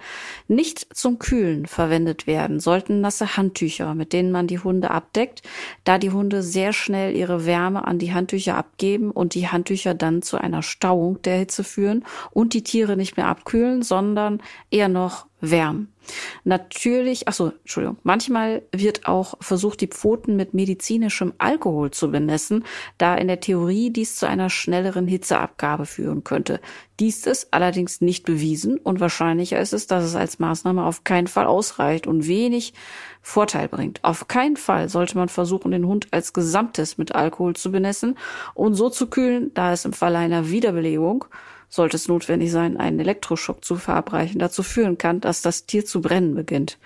[0.48, 5.42] Nicht zum Kühlen verwendet werden sollten nasse Handtücher, mit denen man die Hunde abdeckt,
[5.84, 10.22] da die Hunde sehr schnell ihre Wärme an die Handtücher abgeben und die Handtücher dann
[10.22, 15.26] zu einer Stauung der Hitze führen und die Tiere nicht mehr abkühlen, sondern eher noch
[15.40, 15.92] wärmen.
[16.44, 22.64] Natürlich, ach so, Entschuldigung, manchmal wird auch versucht, die Pfoten mit medizinischem Alkohol zu benessen,
[22.98, 26.60] da in der Theorie dies zu einer schnelleren Hitzeabgabe führen könnte.
[26.98, 31.26] Dies ist allerdings nicht bewiesen und wahrscheinlicher ist es, dass es als Maßnahme auf keinen
[31.26, 32.72] Fall ausreicht und wenig
[33.20, 34.02] Vorteil bringt.
[34.02, 38.16] Auf keinen Fall sollte man versuchen, den Hund als Gesamtes mit Alkohol zu benessen
[38.54, 41.26] und so zu kühlen, da es im Falle einer Wiederbelebung
[41.68, 46.00] sollte es notwendig sein, einen Elektroschock zu verabreichen, dazu führen kann, dass das Tier zu
[46.00, 46.78] brennen beginnt.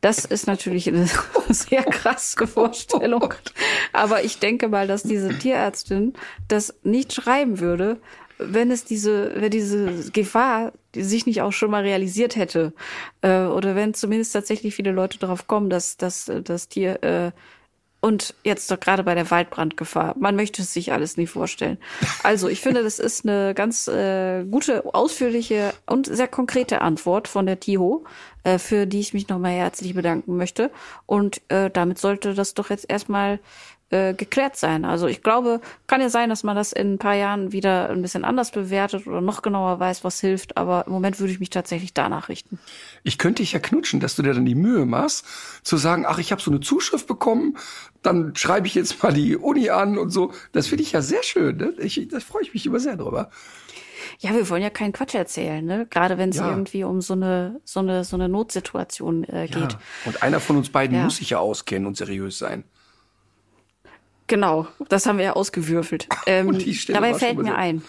[0.00, 1.08] Das ist natürlich eine
[1.48, 3.34] sehr krasse Vorstellung.
[3.92, 6.14] Aber ich denke mal, dass diese Tierärztin
[6.48, 7.98] das nicht schreiben würde,
[8.38, 12.72] wenn es diese, wenn diese Gefahr die sich nicht auch schon mal realisiert hätte.
[13.20, 17.32] Äh, oder wenn zumindest tatsächlich viele Leute darauf kommen, dass, dass das Tier äh,
[18.00, 20.14] und jetzt doch gerade bei der Waldbrandgefahr.
[20.18, 21.78] Man möchte es sich alles nie vorstellen.
[22.22, 27.46] Also ich finde, das ist eine ganz äh, gute, ausführliche und sehr konkrete Antwort von
[27.46, 28.04] der Tiho,
[28.44, 30.70] äh, für die ich mich nochmal herzlich bedanken möchte.
[31.06, 33.40] Und äh, damit sollte das doch jetzt erstmal
[33.90, 34.84] äh, geklärt sein.
[34.84, 38.02] Also ich glaube, kann ja sein, dass man das in ein paar Jahren wieder ein
[38.02, 41.50] bisschen anders bewertet oder noch genauer weiß, was hilft, aber im Moment würde ich mich
[41.50, 42.58] tatsächlich danach richten.
[43.04, 45.24] Ich könnte dich ja knutschen, dass du dir dann die Mühe machst,
[45.62, 47.56] zu sagen, ach, ich habe so eine Zuschrift bekommen,
[48.02, 50.32] dann schreibe ich jetzt mal die Uni an und so.
[50.52, 51.56] Das finde ich ja sehr schön.
[51.56, 51.74] Ne?
[51.78, 53.30] Ich, da freue ich mich immer sehr drüber.
[54.18, 55.86] Ja, wir wollen ja keinen Quatsch erzählen, ne?
[55.90, 56.48] Gerade wenn es ja.
[56.48, 59.72] irgendwie um so eine so eine so eine Notsituation äh, geht.
[59.72, 59.78] Ja.
[60.04, 61.04] Und einer von uns beiden ja.
[61.04, 62.64] muss sich ja auskennen und seriös sein.
[64.26, 66.08] Genau, das haben wir ja ausgewürfelt.
[66.26, 66.58] Ähm,
[66.88, 67.82] dabei fällt mir ein.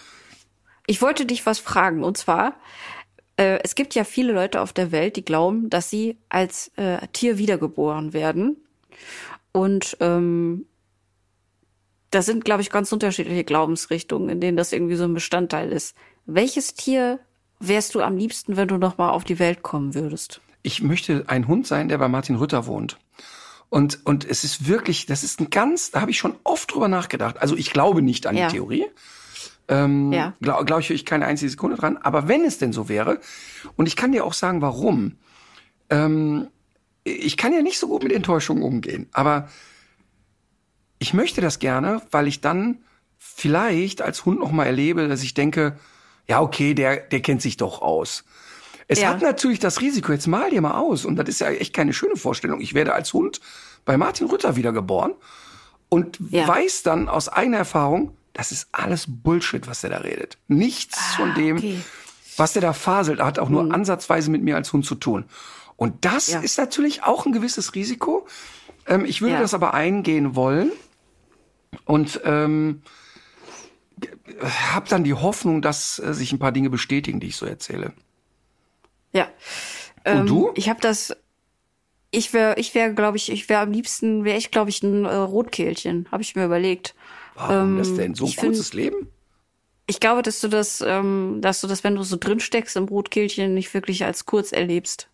[0.85, 2.53] Ich wollte dich was fragen, und zwar,
[3.35, 6.99] äh, es gibt ja viele Leute auf der Welt, die glauben, dass sie als äh,
[7.13, 8.57] Tier wiedergeboren werden.
[9.51, 10.65] Und ähm,
[12.11, 15.95] das sind, glaube ich, ganz unterschiedliche Glaubensrichtungen, in denen das irgendwie so ein Bestandteil ist.
[16.25, 17.19] Welches Tier
[17.59, 20.41] wärst du am liebsten, wenn du noch mal auf die Welt kommen würdest?
[20.61, 22.97] Ich möchte ein Hund sein, der bei Martin Rütter wohnt.
[23.69, 26.87] Und, und es ist wirklich, das ist ein ganz, da habe ich schon oft drüber
[26.87, 27.37] nachgedacht.
[27.39, 28.47] Also ich glaube nicht an ja.
[28.47, 28.85] die Theorie.
[29.67, 30.33] Ähm, ja.
[30.41, 31.97] Glaube glaub ich, ich keine einzige Sekunde dran.
[31.97, 33.19] Aber wenn es denn so wäre,
[33.75, 35.17] und ich kann dir auch sagen, warum.
[35.89, 36.47] Ähm,
[37.03, 39.47] ich kann ja nicht so gut mit Enttäuschungen umgehen, aber
[40.99, 42.79] ich möchte das gerne, weil ich dann
[43.17, 45.77] vielleicht als Hund noch mal erlebe, dass ich denke,
[46.27, 48.25] ja, okay, der, der kennt sich doch aus.
[48.87, 49.09] Es ja.
[49.09, 51.93] hat natürlich das Risiko, jetzt mal dir mal aus, und das ist ja echt keine
[51.93, 52.61] schöne Vorstellung.
[52.61, 53.41] Ich werde als Hund
[53.85, 55.13] bei Martin Rütter wiedergeboren
[55.89, 56.47] und ja.
[56.47, 60.37] weiß dann aus eigener Erfahrung, das ist alles Bullshit, was der da redet.
[60.47, 61.81] Nichts ah, von dem, okay.
[62.37, 63.71] was der da faselt, hat auch nur mhm.
[63.71, 65.25] ansatzweise mit mir als Hund zu tun.
[65.75, 66.39] Und das ja.
[66.39, 68.27] ist natürlich auch ein gewisses Risiko.
[68.85, 70.71] Ähm, ich würde das aber eingehen wollen
[71.85, 72.81] und ähm,
[74.71, 77.93] habe dann die Hoffnung, dass äh, sich ein paar Dinge bestätigen, die ich so erzähle.
[79.13, 79.29] Ja.
[80.05, 80.51] Ähm, Und du?
[80.55, 81.15] Ich habe das.
[82.09, 85.05] Ich wäre, ich wäre, glaube ich, ich wäre am liebsten, wäre ich, glaube ich, ein
[85.05, 86.07] äh, Rotkehlchen.
[86.11, 86.95] Habe ich mir überlegt.
[87.35, 88.15] Warum ähm, das denn?
[88.15, 89.11] So ein kurzes find, Leben?
[89.87, 92.85] Ich glaube, dass du das, ähm, dass du das, wenn du so drin steckst im
[92.85, 95.09] Rotkehlchen, nicht wirklich als kurz erlebst.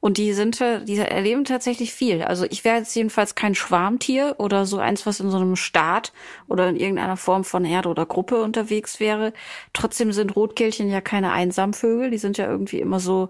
[0.00, 2.22] Und die sind, die erleben tatsächlich viel.
[2.22, 6.14] Also ich wäre jetzt jedenfalls kein Schwarmtier oder so eins, was in so einem Staat
[6.48, 9.34] oder in irgendeiner Form von Herde oder Gruppe unterwegs wäre.
[9.74, 12.10] Trotzdem sind Rotkehlchen ja keine Einsamvögel.
[12.10, 13.28] Die sind ja irgendwie immer so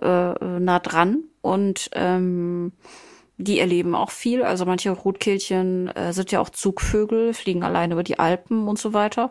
[0.00, 1.24] äh, nah dran.
[1.42, 2.72] Und ähm,
[3.36, 4.44] die erleben auch viel.
[4.44, 8.92] Also manche Rotkehlchen äh, sind ja auch Zugvögel, fliegen allein über die Alpen und so
[8.92, 9.30] weiter.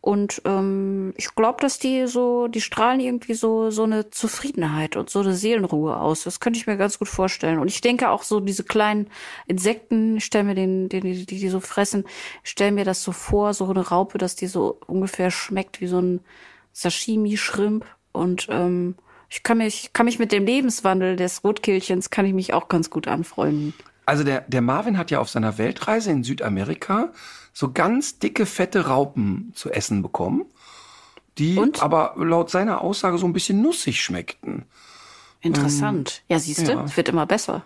[0.00, 5.10] Und ähm, ich glaube, dass die so, die strahlen irgendwie so so eine Zufriedenheit und
[5.10, 6.22] so eine Seelenruhe aus.
[6.22, 7.58] Das könnte ich mir ganz gut vorstellen.
[7.58, 9.10] Und ich denke auch so diese kleinen
[9.46, 12.04] Insekten, stell mir den, den die, die so fressen,
[12.44, 16.00] stell mir das so vor, so eine Raupe, dass die so ungefähr schmeckt wie so
[16.00, 16.20] ein
[16.72, 17.84] Sashimi-Shrimp.
[18.12, 18.94] Und ähm,
[19.30, 22.90] ich kann mich, kann mich mit dem Lebenswandel des Rotkehlchens kann ich mich auch ganz
[22.90, 23.72] gut anfreunden.
[24.04, 27.12] Also der, der Marvin hat ja auf seiner Weltreise in Südamerika
[27.52, 30.46] so ganz dicke, fette Raupen zu essen bekommen,
[31.38, 31.80] die Und?
[31.80, 34.64] aber laut seiner Aussage so ein bisschen nussig schmeckten.
[35.40, 36.22] Interessant.
[36.28, 36.84] ja, siehst du, ja.
[36.84, 37.62] es wird immer besser.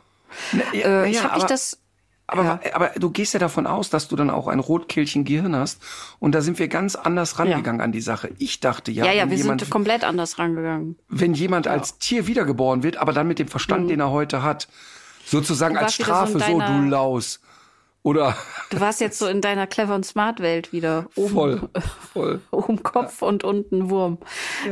[0.52, 1.78] Na, ja, Äh, ich ja, habe mich das
[2.26, 5.82] Aber, aber du gehst ja davon aus, dass du dann auch ein Rotkehlchen-Gehirn hast.
[6.18, 8.30] Und da sind wir ganz anders rangegangen an die Sache.
[8.38, 10.96] Ich dachte ja, Ja, ja, wenn, wir jemand, sind komplett anders rangegangen.
[11.08, 14.68] wenn jemand als Tier wiedergeboren wird, aber dann mit dem Verstand, den er heute hat,
[15.26, 15.80] sozusagen Mhm.
[15.80, 17.40] Als Strafe, so, du Laus.
[18.04, 18.36] Oder
[18.68, 21.06] Du warst jetzt so in deiner clever und smart Welt wieder.
[21.14, 21.68] Oben, voll,
[22.12, 22.40] voll.
[22.50, 24.18] oben Kopf und unten Wurm.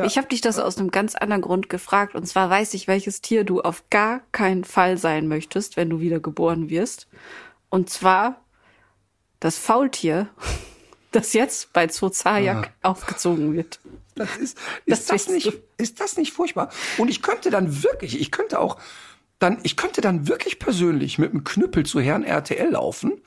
[0.05, 2.15] Ich habe dich das aus einem ganz anderen Grund gefragt.
[2.15, 5.99] Und zwar weiß ich, welches Tier du auf gar keinen Fall sein möchtest, wenn du
[6.01, 7.09] wieder geboren wirst.
[7.71, 8.43] Und zwar
[9.41, 10.29] das Faultier,
[11.13, 13.81] das jetzt bei Zoo Zayak aufgezogen wird.
[14.15, 15.53] Das ist, Das ist, das bist nicht, du.
[15.79, 16.69] ist das nicht furchtbar?
[16.99, 18.77] Und ich könnte dann wirklich, ich könnte auch
[19.43, 23.21] dann, ich könnte dann wirklich persönlich mit einem Knüppel zu Herrn RTL laufen,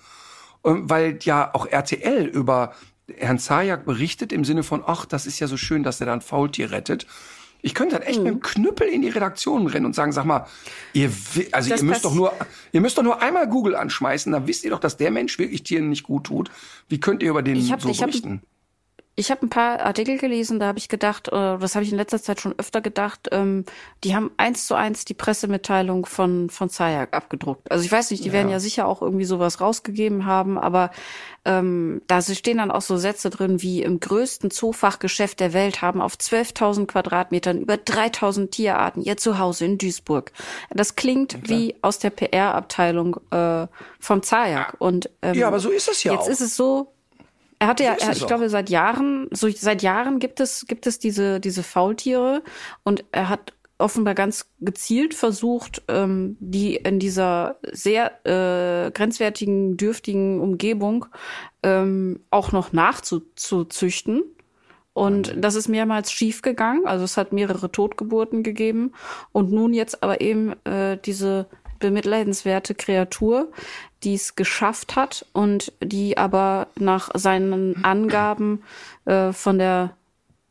[0.63, 2.73] ähm, weil ja auch RTL über
[3.17, 6.13] Herrn Zajak berichtet im Sinne von, ach, das ist ja so schön, dass er da
[6.13, 7.05] ein Faultier rettet.
[7.61, 8.37] Ich könnte dann echt mit Mhm.
[8.37, 10.45] dem Knüppel in die Redaktion rennen und sagen, sag mal,
[10.93, 11.11] ihr,
[11.51, 12.33] also Das ihr müsst doch nur,
[12.71, 15.63] ihr müsst doch nur einmal Google anschmeißen, dann wisst ihr doch, dass der Mensch wirklich
[15.63, 16.51] Tieren nicht gut tut.
[16.89, 18.41] Wie könnt ihr über den Ich hab- so ich hab- berichten?
[19.17, 21.97] Ich habe ein paar Artikel gelesen, da habe ich gedacht, äh, das habe ich in
[21.97, 23.63] letzter Zeit schon öfter gedacht, ähm,
[24.03, 27.71] die haben eins zu eins die Pressemitteilung von, von Zayak abgedruckt.
[27.71, 30.91] Also ich weiß nicht, die werden ja sicher auch irgendwie sowas rausgegeben haben, aber
[31.45, 36.01] ähm, da stehen dann auch so Sätze drin wie im größten Zoofachgeschäft der Welt haben
[36.01, 40.33] auf 12.000 Quadratmetern über 3.000 Tierarten ihr Zuhause in Duisburg.
[40.71, 43.67] Das klingt wie aus der PR-Abteilung äh,
[43.99, 44.75] vom Zayak.
[44.79, 46.29] Und ähm, Ja, aber so ist es ja jetzt auch.
[46.29, 46.94] ist es so,
[47.59, 48.27] er hatte ja, er, ich auch.
[48.27, 52.43] glaube, seit Jahren, so seit Jahren gibt es, gibt es diese, diese Faultiere
[52.83, 60.39] und er hat offenbar ganz gezielt versucht, ähm, die in dieser sehr äh, grenzwertigen, dürftigen
[60.39, 61.05] Umgebung
[61.63, 64.23] ähm, auch noch nachzuzüchten.
[64.93, 66.87] Und das ist mehrmals schief gegangen.
[66.87, 68.93] Also es hat mehrere Totgeburten gegeben.
[69.33, 71.47] Und nun jetzt aber eben äh, diese
[71.79, 73.51] bemitleidenswerte Kreatur,
[74.05, 78.63] die es geschafft hat und die aber nach seinen Angaben
[79.05, 79.95] äh, von der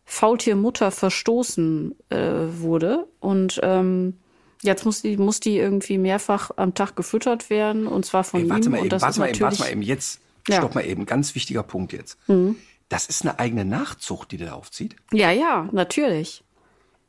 [0.05, 2.17] Faultiermutter verstoßen äh,
[2.59, 3.07] wurde.
[3.21, 4.19] Und ähm,
[4.63, 8.51] jetzt muss die, muss die irgendwie mehrfach am Tag gefüttert werden und zwar von Ey,
[8.51, 8.73] warte ihm.
[8.73, 9.83] mal und eben, das warte ist mal eben, warte natürlich mal eben.
[9.83, 10.57] Jetzt, Ja.
[10.57, 10.61] Mhm.
[10.61, 11.07] stopp mal eben.
[11.07, 12.19] Ganz wichtiger Punkt jetzt.
[12.91, 14.95] Das ist eine eigene Nachzucht, die der aufzieht.
[15.13, 16.43] ja, ja, natürlich.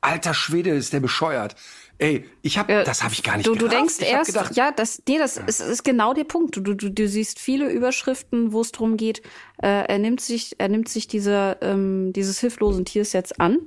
[0.02, 1.56] Alter Schwede, ist der bescheuert.
[1.98, 3.78] Ey, ich hab, Äh, das habe ich gar nicht Du, du gerafft.
[3.78, 6.58] denkst ich erst, gedacht, ja, das, nee, das ist, ist genau der Punkt.
[6.58, 9.22] Du, du, du siehst viele Überschriften, wo es darum geht,
[9.62, 13.60] äh, er nimmt sich, er nimmt sich dieser, ähm, dieses hilflosen Tiers jetzt an,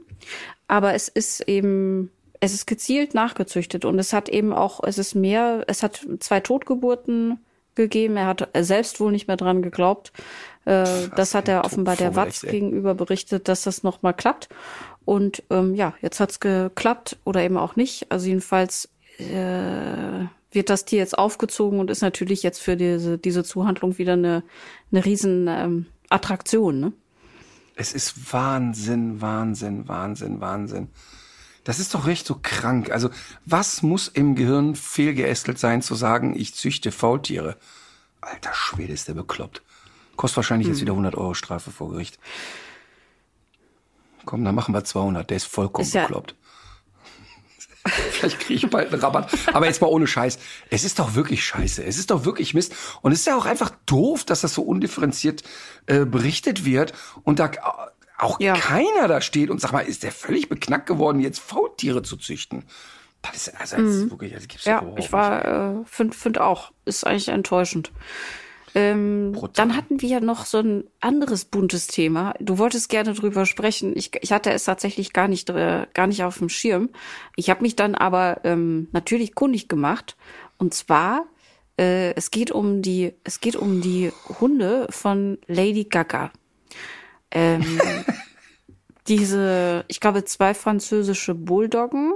[0.67, 2.11] aber es ist eben,
[2.41, 6.41] es ist gezielt nachgezüchtet und es hat eben auch, es ist mehr, es hat zwei
[6.41, 7.41] Totgeburten
[7.75, 8.17] gegeben.
[8.17, 10.13] Er hat selbst wohl nicht mehr dran geglaubt.
[10.69, 14.49] Äh, das hat er offenbar der Watz echt, gegenüber berichtet, dass das noch mal klappt.
[15.05, 18.11] Und ähm, ja, jetzt hat's geklappt oder eben auch nicht.
[18.11, 23.45] Also jedenfalls äh, wird das Tier jetzt aufgezogen und ist natürlich jetzt für diese, diese
[23.45, 24.43] Zuhandlung wieder eine,
[24.93, 26.81] eine riesen ähm, Attraktion.
[26.81, 26.93] Ne?
[27.79, 30.89] es ist Wahnsinn, Wahnsinn, Wahnsinn, Wahnsinn.
[31.63, 32.91] Das ist doch recht so krank.
[32.91, 33.11] Also,
[33.45, 37.57] was muss im Gehirn fehlgeästelt sein, zu sagen, ich züchte Faultiere?
[38.21, 39.63] Alter Schwede, ist der bekloppt.
[40.19, 40.75] Kostet wahrscheinlich Hm.
[40.75, 42.19] jetzt wieder 100 Euro Strafe vor Gericht.
[44.27, 45.31] Komm, dann machen wir 200.
[45.31, 46.35] Der ist vollkommen Ist ja- bekloppt.
[48.11, 49.31] Vielleicht kriege ich bald einen Rabatt.
[49.55, 50.39] Aber jetzt mal ohne Scheiß.
[50.69, 51.83] Es ist doch wirklich scheiße.
[51.85, 52.75] Es ist doch wirklich Mist.
[53.01, 55.43] Und es ist ja auch einfach doof, dass das so undifferenziert
[55.87, 57.51] äh, berichtet wird und da
[58.19, 58.55] auch Ja.
[58.55, 62.65] keiner da steht und sag mal, ist der völlig beknackt geworden, jetzt Faultiere zu züchten?
[63.23, 64.71] Das ist also das ist wirklich, das gibt's Mhm.
[64.73, 67.93] Ja, überhaupt ich war, äh, finde find auch, ist eigentlich enttäuschend.
[68.75, 72.35] Ähm, dann hatten wir noch so ein anderes buntes Thema.
[72.41, 73.97] Du wolltest gerne drüber sprechen.
[73.97, 76.91] Ich, ich hatte es tatsächlich gar nicht, äh, gar nicht auf dem Schirm.
[77.37, 80.17] Ich habe mich dann aber ähm, natürlich kundig gemacht.
[80.59, 81.27] Und zwar,
[81.79, 86.31] äh, es geht um die, es geht um die Hunde von Lady Gaga.
[87.31, 87.81] Ähm,
[89.09, 92.13] diese, ich glaube, zwei französische Bulldoggen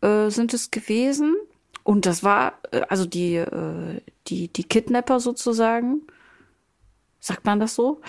[0.00, 1.36] äh, sind es gewesen.
[1.84, 6.02] Und das war, äh, also die, äh, die, die Kidnapper sozusagen,
[7.20, 8.00] sagt man das so,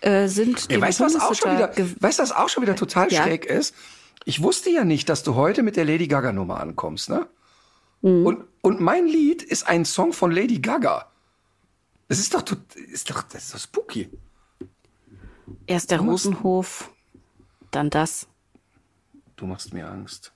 [0.00, 3.12] äh, sind Ey, weißt du, was auch schon wieder, weißt was auch schon wieder total
[3.12, 3.22] ja.
[3.22, 3.74] schräg ist?
[4.24, 7.26] Ich wusste ja nicht, dass du heute mit der Lady Gaga Nummer ankommst, ne?
[8.02, 8.26] Mhm.
[8.26, 11.10] Und, und mein Lied ist ein Song von Lady Gaga.
[12.08, 12.44] Das ist doch,
[12.90, 14.10] ist doch, das ist doch spooky.
[15.66, 16.90] Erst der Rosenhof,
[17.70, 18.26] dann das.
[19.36, 20.32] Du machst mir Angst.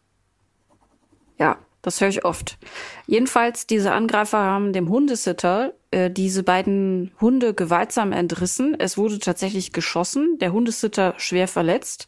[1.39, 2.59] Ja, das höre ich oft.
[3.07, 8.75] Jedenfalls, diese Angreifer haben dem Hundesitter äh, diese beiden Hunde gewaltsam entrissen.
[8.79, 12.07] Es wurde tatsächlich geschossen, der Hundesitter schwer verletzt.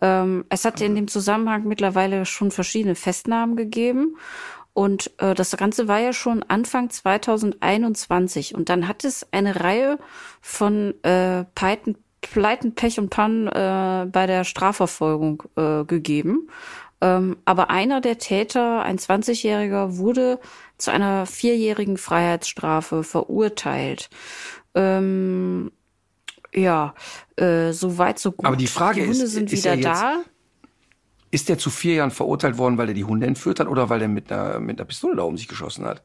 [0.00, 4.16] Ähm, es hat in dem Zusammenhang mittlerweile schon verschiedene Festnahmen gegeben.
[4.72, 8.54] Und äh, das Ganze war ja schon Anfang 2021.
[8.54, 9.98] Und dann hat es eine Reihe
[10.40, 16.48] von äh, Pleiten, Pleiten Pech und Pannen äh, bei der Strafverfolgung äh, gegeben.
[17.00, 20.40] Ähm, aber einer der Täter, ein 20-Jähriger, wurde
[20.78, 24.10] zu einer vierjährigen Freiheitsstrafe verurteilt.
[24.74, 25.70] Ähm,
[26.54, 26.94] ja,
[27.36, 28.46] äh, so weit, so gut.
[28.46, 30.22] Aber die Frage die Hunde ist, sind ist wieder da.
[31.30, 34.02] Ist der zu vier Jahren verurteilt worden, weil er die Hunde entführt hat oder weil
[34.02, 36.02] er mit einer, mit einer Pistole da um sich geschossen hat?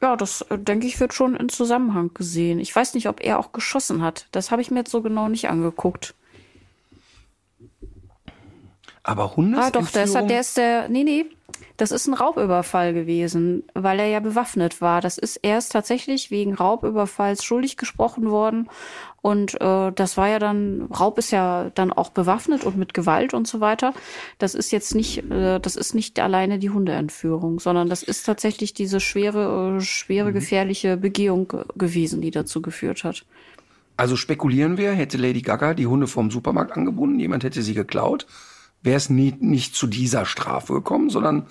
[0.00, 2.60] Ja, das äh, denke ich wird schon in Zusammenhang gesehen.
[2.60, 4.28] Ich weiß nicht, ob er auch geschossen hat.
[4.32, 6.14] Das habe ich mir jetzt so genau nicht angeguckt.
[9.04, 11.26] Aber Hundes Ah, doch, der ist, der ist der, nee, nee,
[11.76, 15.02] das ist ein Raubüberfall gewesen, weil er ja bewaffnet war.
[15.02, 18.70] Das ist erst tatsächlich wegen Raubüberfalls schuldig gesprochen worden.
[19.20, 23.34] Und äh, das war ja dann, Raub ist ja dann auch bewaffnet und mit Gewalt
[23.34, 23.92] und so weiter.
[24.38, 28.72] Das ist jetzt nicht, äh, das ist nicht alleine die Hundeentführung, sondern das ist tatsächlich
[28.72, 30.34] diese schwere, äh, schwere, mhm.
[30.34, 33.26] gefährliche Begehung gewesen, die dazu geführt hat.
[33.98, 38.26] Also spekulieren wir, hätte Lady Gaga die Hunde vom Supermarkt angebunden, jemand hätte sie geklaut
[38.84, 41.46] wäre es nie, nicht zu dieser Strafe gekommen, sondern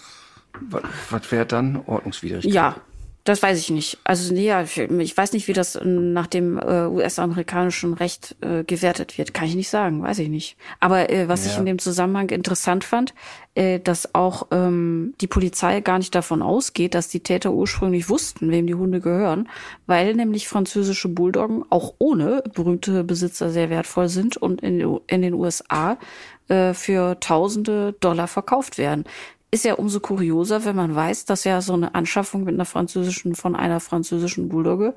[0.62, 2.54] was, was wäre dann Ordnungswidrigkeit?
[2.54, 2.76] Ja,
[3.24, 4.00] das weiß ich nicht.
[4.04, 4.52] Also nee,
[5.00, 9.34] ich weiß nicht, wie das nach dem äh, US-amerikanischen Recht äh, gewertet wird.
[9.34, 10.58] Kann ich nicht sagen, weiß ich nicht.
[10.82, 11.52] Aber äh, was ja.
[11.52, 13.14] ich in dem Zusammenhang interessant fand,
[13.56, 18.52] äh, dass auch ähm, die Polizei gar nicht davon ausgeht, dass die Täter ursprünglich wussten,
[18.52, 19.48] wem die Hunde gehören,
[19.86, 25.34] weil nämlich französische Bulldoggen auch ohne berühmte Besitzer sehr wertvoll sind und in, in den
[25.34, 25.98] USA
[26.48, 29.06] äh, für Tausende Dollar verkauft werden.
[29.52, 33.36] Ist ja umso kurioser, wenn man weiß, dass ja so eine Anschaffung mit einer französischen,
[33.36, 34.96] von einer französischen Bulldogge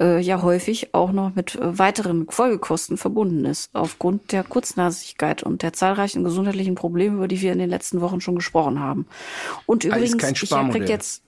[0.00, 5.62] äh, ja häufig auch noch mit äh, weiteren Folgekosten verbunden ist, aufgrund der Kurznasigkeit und
[5.62, 9.06] der zahlreichen gesundheitlichen Probleme, über die wir in den letzten Wochen schon gesprochen haben.
[9.66, 11.22] Und übrigens, ich krieg jetzt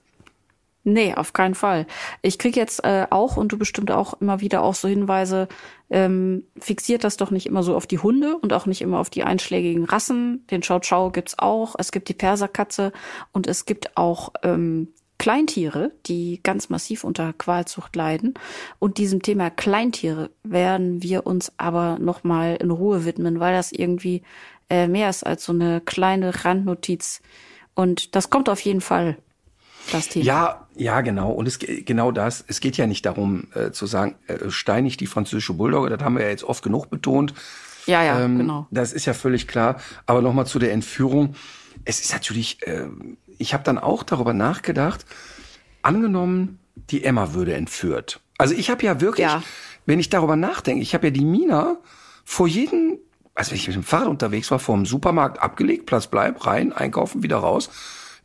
[0.85, 1.87] Nee, auf keinen Fall.
[2.21, 5.47] Ich krieg jetzt äh, auch, und du bestimmt auch immer wieder auch so Hinweise,
[5.89, 9.09] ähm, fixiert das doch nicht immer so auf die Hunde und auch nicht immer auf
[9.09, 10.45] die einschlägigen Rassen.
[10.47, 12.91] Den Chow Chow gibt's auch, es gibt die Perserkatze
[13.31, 18.33] und es gibt auch ähm, Kleintiere, die ganz massiv unter Qualzucht leiden.
[18.79, 24.23] Und diesem Thema Kleintiere werden wir uns aber nochmal in Ruhe widmen, weil das irgendwie
[24.69, 27.21] äh, mehr ist als so eine kleine Randnotiz.
[27.73, 29.17] Und das kommt auf jeden Fall
[29.91, 30.25] das Thema.
[30.25, 31.31] Ja, ja, genau.
[31.31, 32.43] Und es genau das.
[32.47, 35.89] Es geht ja nicht darum äh, zu sagen, äh, steinig die französische Bulldogge.
[35.89, 37.33] Das haben wir ja jetzt oft genug betont.
[37.85, 38.67] Ja, ja, ähm, genau.
[38.71, 39.79] Das ist ja völlig klar.
[40.05, 41.35] Aber nochmal zu der Entführung.
[41.85, 42.65] Es ist natürlich.
[42.65, 42.87] Äh,
[43.37, 45.05] ich habe dann auch darüber nachgedacht.
[45.81, 48.21] Angenommen, die Emma würde entführt.
[48.37, 49.43] Also ich habe ja wirklich, ja.
[49.85, 51.77] wenn ich darüber nachdenke, ich habe ja die Mina
[52.23, 52.97] vor jedem,
[53.35, 56.71] also wenn ich mit dem Fahrrad unterwegs war, vor dem Supermarkt abgelegt, Platz bleib, rein,
[56.71, 57.69] einkaufen, wieder raus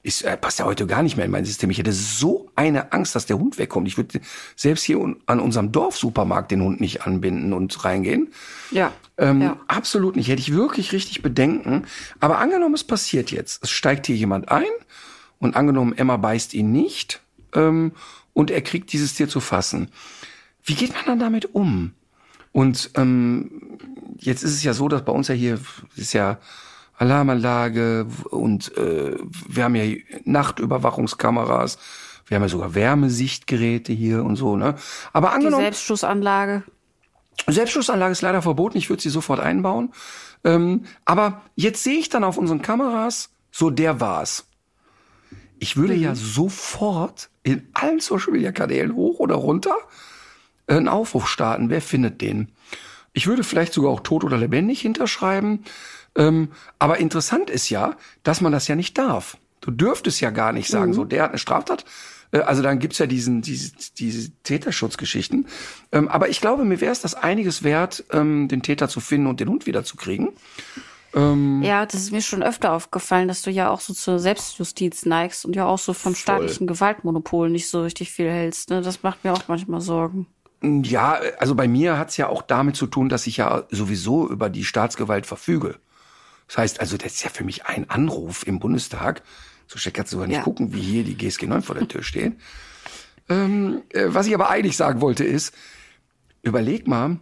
[0.09, 1.71] ist, äh, passt ja heute gar nicht mehr in mein System.
[1.71, 3.87] Ich hätte so eine Angst, dass der Hund wegkommt.
[3.87, 4.21] Ich würde
[4.57, 8.33] selbst hier an unserem Dorfsupermarkt den Hund nicht anbinden und reingehen.
[8.71, 9.61] Ja, ähm, ja.
[9.69, 10.29] Absolut nicht.
[10.29, 11.85] Hätte ich wirklich richtig Bedenken.
[12.21, 13.63] Aber angenommen, es passiert jetzt.
[13.63, 14.65] Es steigt hier jemand ein
[15.39, 17.21] und angenommen, Emma beißt ihn nicht
[17.55, 17.93] ähm,
[18.33, 19.89] und er kriegt dieses Tier zu fassen.
[20.65, 21.93] Wie geht man dann damit um?
[22.53, 23.79] Und ähm,
[24.17, 25.61] jetzt ist es ja so, dass bei uns ja hier
[25.97, 26.39] ist ja
[26.99, 29.17] Alarmanlage und äh,
[29.49, 31.79] wir haben ja Nachtüberwachungskameras.
[32.27, 34.75] Wir haben ja sogar Wärmesichtgeräte hier und so, ne?
[35.13, 35.61] Aber angenommen.
[35.61, 36.65] Die Selbstschussanlage.
[37.47, 38.77] Selbstschussanlage ist leider verboten.
[38.77, 39.93] Ich würde sie sofort einbauen.
[40.45, 44.47] Ähm, aber jetzt sehe ich dann auf unseren Kameras, so der war's.
[45.59, 46.03] Ich würde mhm.
[46.03, 49.77] ja sofort in allen Social Media Kanälen hoch oder runter
[50.67, 51.71] einen Aufruf starten.
[51.71, 52.53] Wer findet den?
[53.13, 55.65] Ich würde vielleicht sogar auch tot oder lebendig hinterschreiben.
[56.19, 59.39] Ähm, aber interessant ist ja, dass man das ja nicht darf.
[59.61, 60.95] Du dürftest ja gar nicht sagen, mhm.
[60.95, 61.85] so der hat eine Straftat.
[62.33, 65.47] Äh, also dann gibt's ja diesen, diese, diese Täterschutzgeschichten.
[65.93, 69.29] Ähm, aber ich glaube, mir wäre es das einiges wert, ähm, den Täter zu finden
[69.29, 70.31] und den Hund wiederzukriegen.
[71.15, 75.07] Ähm, Ja, das ist mir schon öfter aufgefallen, dass du ja auch so zur Selbstjustiz
[75.07, 78.71] neigst und ja auch so vom staatlichen Gewaltmonopol nicht so richtig viel hältst.
[78.71, 78.83] Ne?
[78.83, 80.27] Das macht mir auch manchmal Sorgen.
[80.61, 84.51] Ja, also bei mir hat's ja auch damit zu tun, dass ich ja sowieso über
[84.51, 85.77] die Staatsgewalt verfüge.
[86.49, 89.23] Das heißt, also das ist ja für mich ein Anruf im Bundestag.
[89.67, 90.43] So schnell kannst du sogar nicht Ja.
[90.43, 92.33] gucken, wie hier die GSG 9 vor der Tür steht.
[93.29, 95.55] ähm, äh, was ich aber eigentlich sagen wollte ist,
[96.43, 97.19] überleg mal,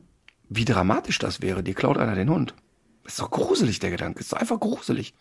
[0.49, 1.63] wie dramatisch das wäre.
[1.65, 2.55] Dir klaut einer den Hund.
[3.03, 4.19] Das ist doch gruselig, der Gedanke.
[4.19, 5.15] Das ist doch einfach gruselig.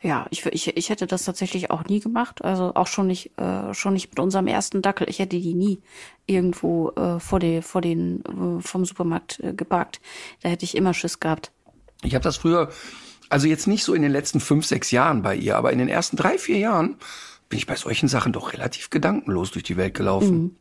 [0.00, 2.44] Ja, ich, ich, ich hätte das tatsächlich auch nie gemacht.
[2.44, 5.08] Also auch schon nicht, äh, schon nicht mit unserem ersten Dackel.
[5.08, 5.80] Ich hätte die nie
[6.26, 10.00] irgendwo äh, vor, den vor den äh, vom Supermarkt äh, geparkt.
[10.42, 11.50] Da hätte ich immer Schiss gehabt.
[12.02, 12.70] Ich habe das früher,
[13.28, 15.88] also jetzt nicht so in den letzten fünf, sechs Jahren bei ihr, aber in den
[15.88, 16.96] ersten drei, vier Jahren
[17.48, 20.56] bin ich bei solchen Sachen doch relativ gedankenlos durch die Welt gelaufen.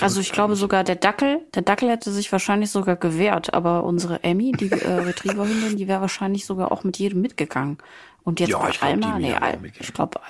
[0.00, 4.22] Also ich glaube sogar der Dackel, der Dackel hätte sich wahrscheinlich sogar gewehrt, aber unsere
[4.24, 7.78] Emmy, die äh, Retrieverhündin, die wäre wahrscheinlich sogar auch mit jedem mitgegangen.
[8.24, 10.20] Und jetzt Ja, ich glaub, Alma, nee, Al ich glaube,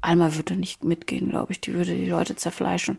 [0.00, 1.60] Alma würde nicht mitgehen, glaube ich.
[1.60, 2.98] Die würde die Leute zerfleischen.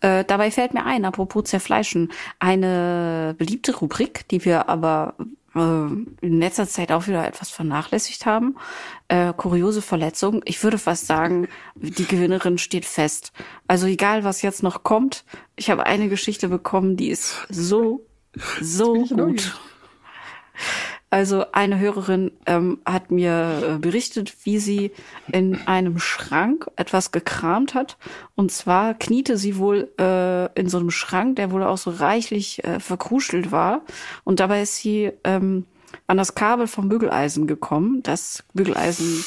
[0.00, 5.14] Äh, dabei fällt mir ein, apropos zerfleischen, eine beliebte Rubrik, die wir aber
[5.54, 8.56] in letzter Zeit auch wieder etwas vernachlässigt haben.
[9.08, 10.42] Äh, kuriose Verletzung.
[10.44, 13.32] Ich würde fast sagen, die Gewinnerin steht fest.
[13.66, 15.24] Also egal, was jetzt noch kommt,
[15.56, 18.06] ich habe eine Geschichte bekommen, die ist so,
[18.60, 19.58] so gut.
[21.12, 24.92] Also eine Hörerin ähm, hat mir äh, berichtet, wie sie
[25.32, 27.98] in einem Schrank etwas gekramt hat.
[28.36, 32.62] Und zwar kniete sie wohl äh, in so einem Schrank, der wohl auch so reichlich
[32.62, 33.82] äh, verkruschelt war.
[34.22, 35.66] Und dabei ist sie ähm,
[36.06, 38.04] an das Kabel vom Bügeleisen gekommen.
[38.04, 39.24] Das Bügeleisen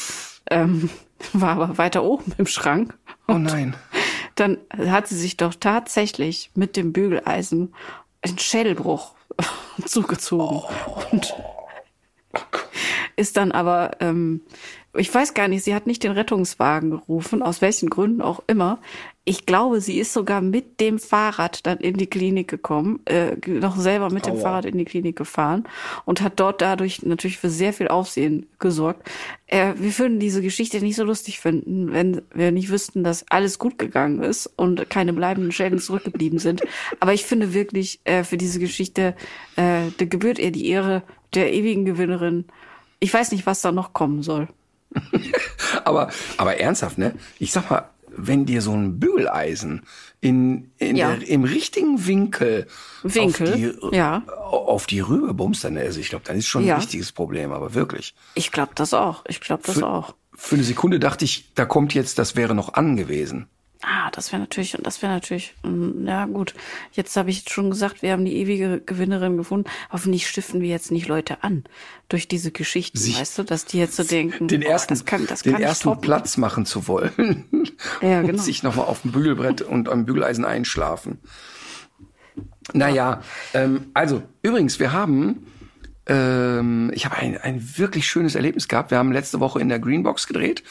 [0.50, 0.88] ähm,
[1.34, 2.96] war aber weiter oben im Schrank.
[3.28, 3.76] Oh nein.
[4.36, 7.74] Dann hat sie sich doch tatsächlich mit dem Bügeleisen
[8.22, 9.14] einen Schädelbruch
[9.84, 10.62] zugezogen.
[11.12, 11.34] Und
[13.16, 14.40] ist dann aber, ähm,
[14.96, 18.78] ich weiß gar nicht, sie hat nicht den Rettungswagen gerufen, aus welchen Gründen auch immer.
[19.26, 23.76] Ich glaube, sie ist sogar mit dem Fahrrad dann in die Klinik gekommen, äh, noch
[23.76, 25.64] selber mit dem Fahrrad in die Klinik gefahren
[26.04, 29.10] und hat dort dadurch natürlich für sehr viel Aufsehen gesorgt.
[29.46, 33.58] Äh, wir würden diese Geschichte nicht so lustig finden, wenn wir nicht wüssten, dass alles
[33.58, 36.62] gut gegangen ist und keine bleibenden Schäden zurückgeblieben sind.
[37.00, 39.16] Aber ich finde wirklich, äh, für diese Geschichte,
[39.56, 41.02] äh, gebührt ihr die Ehre
[41.34, 42.44] der ewigen Gewinnerin.
[43.00, 44.48] Ich weiß nicht, was da noch kommen soll.
[45.84, 47.14] Aber, aber ernsthaft, ne?
[47.38, 49.82] Ich sag mal, wenn dir so ein Bügeleisen
[50.20, 51.16] in, in Ja.
[51.16, 52.66] der, im richtigen Winkel,
[53.02, 53.48] Winkel,
[53.82, 54.22] auf die, ja.
[54.28, 56.74] auf die Rübe bumst, dann, also ich glaube, dann ist schon Ja.
[56.76, 58.14] ein richtiges Problem, aber wirklich.
[58.34, 59.24] Ich glaube das auch.
[59.28, 60.14] Ich glaube das Für- auch.
[60.36, 63.46] Für eine Sekunde dachte ich, da kommt jetzt, das wäre noch an gewesen.
[63.86, 66.54] Ah, das wäre natürlich, das wäre natürlich, mm, ja gut.
[66.92, 69.68] Jetzt habe ich schon gesagt, wir haben die ewige Gewinnerin gefunden.
[69.92, 71.64] Hoffentlich stiften wir jetzt nicht Leute an
[72.08, 75.04] durch diese Geschichten, Sie- weißt du, dass die jetzt so denken, Den boah, ersten, das
[75.04, 76.00] kann, das den kann ersten.
[76.00, 77.44] Platz machen zu wollen.
[78.00, 78.42] Ja, und genau.
[78.42, 81.18] sich nochmal auf dem Bügelbrett und am Bügeleisen einschlafen.
[82.72, 83.20] Naja,
[83.52, 85.46] ähm, also übrigens, wir haben,
[86.06, 88.90] ähm, ich habe ein, ein wirklich schönes Erlebnis gehabt.
[88.90, 90.62] Wir haben letzte Woche in der Greenbox gedreht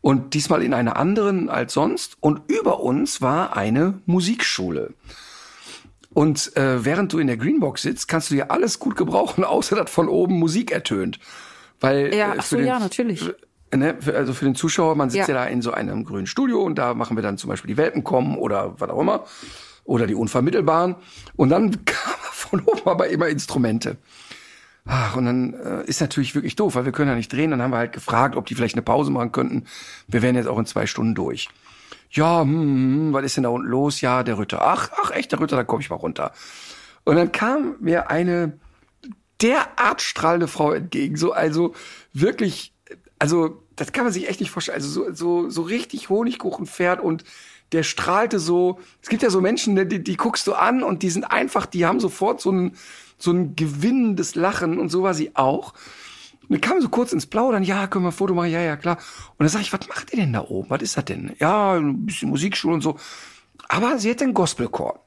[0.00, 2.16] und diesmal in einer anderen als sonst.
[2.20, 4.94] Und über uns war eine Musikschule.
[6.12, 9.76] Und äh, während du in der Greenbox sitzt, kannst du ja alles gut gebrauchen, außer
[9.76, 11.18] dass von oben Musik ertönt.
[11.80, 13.30] Weil, Ja, äh, ach für so, den, ja, natürlich.
[13.72, 15.34] Ne, also für den Zuschauer, man sitzt ja.
[15.34, 15.44] Ja.
[15.44, 18.02] da in so einem grünen Studio und da machen wir dann zum Beispiel die Welpen
[18.02, 19.24] kommen oder was auch immer.
[19.84, 20.96] Oder die Unvermittelbaren.
[21.36, 23.96] Und dann kamen von oben aber immer Instrumente.
[24.86, 27.50] Ach, und dann äh, ist natürlich wirklich doof, weil wir können ja nicht drehen.
[27.50, 29.64] Dann haben wir halt gefragt, ob die vielleicht eine Pause machen könnten.
[30.08, 31.48] Wir wären jetzt auch in zwei Stunden durch.
[32.10, 34.00] Ja, hm, hm, was ist denn da unten los?
[34.00, 34.62] Ja, der Ritter.
[34.62, 36.32] Ach, ach, echt, der Ritter, da komme ich mal runter.
[37.04, 38.58] Und dann kam mir eine
[39.40, 41.16] derart strahlende Frau entgegen.
[41.16, 41.74] So, also
[42.12, 42.74] wirklich,
[43.18, 44.76] also das kann man sich echt nicht vorstellen.
[44.76, 47.24] Also so, so, so richtig Honigkuchenpferd und
[47.72, 48.80] der strahlte so.
[49.00, 51.66] Es gibt ja so Menschen, ne, die, die guckst du an und die sind einfach,
[51.66, 52.76] die haben sofort so ein,
[53.22, 55.74] so ein gewinnendes Lachen und so war sie auch.
[56.42, 58.76] Und dann kam so kurz ins Plaudern, ja, können wir ein Foto machen, ja, ja,
[58.76, 58.96] klar.
[58.96, 60.68] Und dann sag ich, was macht ihr denn da oben?
[60.70, 61.36] Was ist das denn?
[61.38, 62.96] Ja, ein bisschen Musikschule und so.
[63.68, 65.04] Aber sie hätte einen Gospelchor.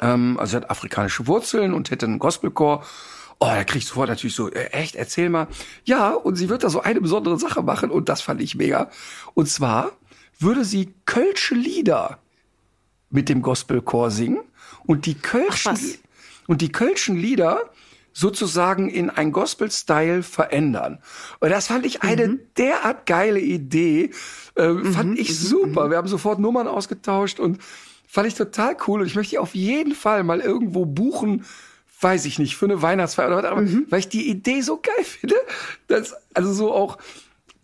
[0.00, 2.84] Ähm, also sie hat afrikanische Wurzeln und hätte einen Gospelchor.
[3.38, 5.48] Oh, da krieg ich sofort natürlich so, äh, echt, erzähl mal.
[5.84, 8.90] Ja, und sie wird da so eine besondere Sache machen und das fand ich mega.
[9.34, 9.92] Und zwar
[10.38, 12.18] würde sie kölsche Lieder
[13.10, 14.42] mit dem Gospelchor singen
[14.86, 15.78] und die kölschen?
[16.46, 17.70] Und die kölschen Lieder
[18.12, 20.98] sozusagen in ein Gospel-Style verändern.
[21.40, 22.40] Und das fand ich eine Mhm.
[22.58, 24.10] derart geile Idee.
[24.54, 25.88] Äh, fand ich super.
[25.90, 27.58] Wir haben sofort Nummern ausgetauscht und
[28.06, 29.00] fand ich total cool.
[29.00, 31.44] Und ich möchte die auf jeden Fall mal irgendwo buchen
[32.04, 33.86] weiß ich nicht, für eine Weihnachtsfeier oder was, aber Mhm.
[33.88, 35.36] weil ich die Idee so geil finde,
[35.86, 36.98] dass, also so auch,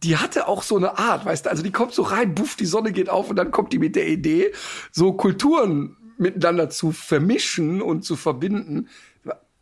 [0.05, 2.65] die hatte auch so eine Art, weißt du, also die kommt so rein, buff, die
[2.65, 4.53] Sonne geht auf und dann kommt die mit der Idee,
[4.93, 8.89] so Kulturen miteinander zu vermischen und zu verbinden.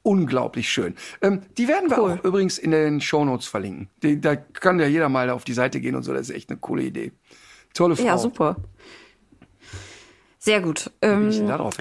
[0.03, 0.95] Unglaublich schön.
[1.21, 3.89] Ähm, die werden wir auch übrigens in den Shownotes verlinken.
[4.03, 6.49] Die, da kann ja jeder mal auf die Seite gehen und so, das ist echt
[6.49, 7.13] eine coole Idee.
[7.75, 8.05] Tolle Frau.
[8.05, 8.57] Ja, super.
[10.39, 10.93] Sehr gut.
[11.03, 11.29] Ähm,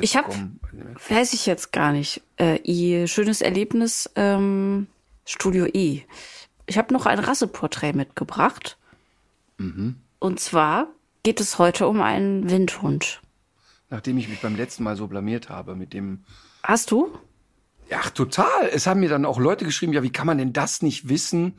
[0.01, 0.33] ich habe,
[1.07, 4.87] weiß ich jetzt gar nicht, äh, ihr schönes Erlebnis ähm,
[5.23, 6.01] Studio E.
[6.65, 8.79] Ich habe noch ein Rasseporträt mitgebracht.
[9.59, 9.97] Mhm.
[10.17, 10.87] Und zwar
[11.21, 13.21] geht es heute um einen Windhund.
[13.95, 16.25] Nachdem ich mich beim letzten Mal so blamiert habe mit dem
[16.63, 17.17] Hast du?
[17.89, 18.67] Ja, total.
[18.73, 21.53] Es haben mir dann auch Leute geschrieben, ja, wie kann man denn das nicht wissen,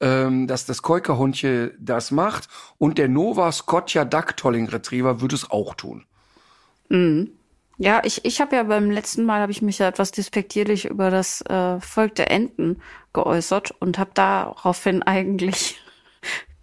[0.00, 2.48] ähm, dass das Keukerhundchen das macht
[2.78, 6.06] und der Nova Scotia Duck Tolling Retriever würde es auch tun.
[7.78, 11.12] Ja, ich, ich habe ja beim letzten Mal habe ich mich ja etwas despektierlich über
[11.12, 15.80] das äh, Volk der Enten geäußert und habe daraufhin eigentlich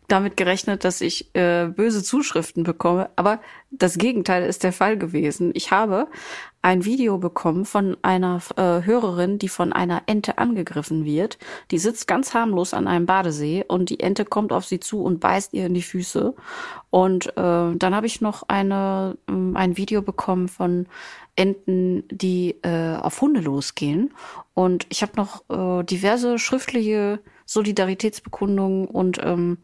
[0.08, 3.10] damit gerechnet, dass ich äh, böse Zuschriften bekomme.
[3.16, 3.40] Aber
[3.72, 5.52] das Gegenteil ist der Fall gewesen.
[5.54, 6.08] Ich habe
[6.62, 11.38] ein Video bekommen von einer äh, Hörerin, die von einer Ente angegriffen wird.
[11.72, 15.20] Die sitzt ganz harmlos an einem Badesee und die Ente kommt auf sie zu und
[15.20, 16.34] beißt ihr in die Füße.
[16.90, 20.88] Und äh, dann habe ich noch eine, ähm, ein Video bekommen von
[21.36, 24.14] Enten, die äh, auf Hunde losgehen.
[24.54, 29.60] Und ich habe noch äh, diverse schriftliche Solidaritätsbekundungen und ähm,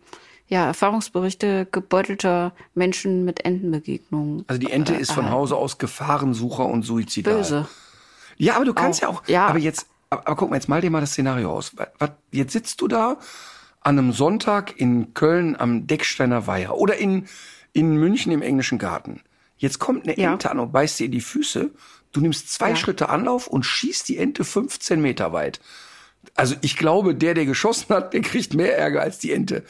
[0.54, 4.46] ja, Erfahrungsberichte gebeutelter Menschen mit Entenbegegnungen.
[4.48, 7.38] Also die Ente ist von Hause aus Gefahrensucher und suizidal.
[7.38, 7.68] Böse.
[8.38, 9.28] Ja, aber du kannst Auch, ja auch.
[9.28, 9.48] ja.
[9.48, 11.72] Aber jetzt, aber, aber guck mal, jetzt mal dir mal das Szenario aus.
[11.76, 13.18] Was, was, jetzt sitzt du da
[13.82, 17.28] an einem Sonntag in Köln am Decksteiner Weiher oder in,
[17.74, 19.22] in München im englischen Garten.
[19.58, 20.34] Jetzt kommt eine Ja.
[20.34, 21.72] Ente an und beißt dir in die Füße.
[22.12, 22.76] Du nimmst zwei Ja.
[22.76, 25.60] Schritte Anlauf und schießt die Ente 15 Meter weit.
[26.36, 29.64] Also ich glaube, der, der geschossen hat, der kriegt mehr Ärger als die Ente.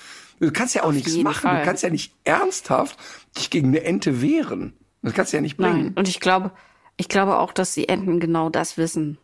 [0.44, 1.42] Du kannst ja auch nichts jeden machen.
[1.42, 1.60] Fall.
[1.60, 2.98] Du kannst ja nicht ernsthaft
[3.38, 4.74] dich gegen eine Ente wehren.
[5.02, 5.86] Das kannst du ja nicht bringen.
[5.86, 5.94] Nein.
[5.96, 6.52] Und ich glaube,
[6.98, 9.18] ich glaube auch, dass die Enten genau das wissen.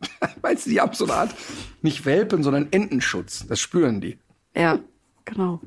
[0.42, 1.34] Meinst du, die haben so eine Art,
[1.80, 3.46] nicht Welpen, sondern Entenschutz.
[3.46, 4.18] Das spüren die.
[4.54, 4.78] Ja,
[5.24, 5.60] genau.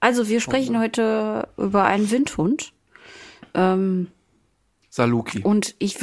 [0.00, 2.72] Also wir sprechen heute über einen Windhund.
[3.54, 4.08] Ähm,
[4.90, 5.42] Saluki.
[5.42, 5.98] und ich,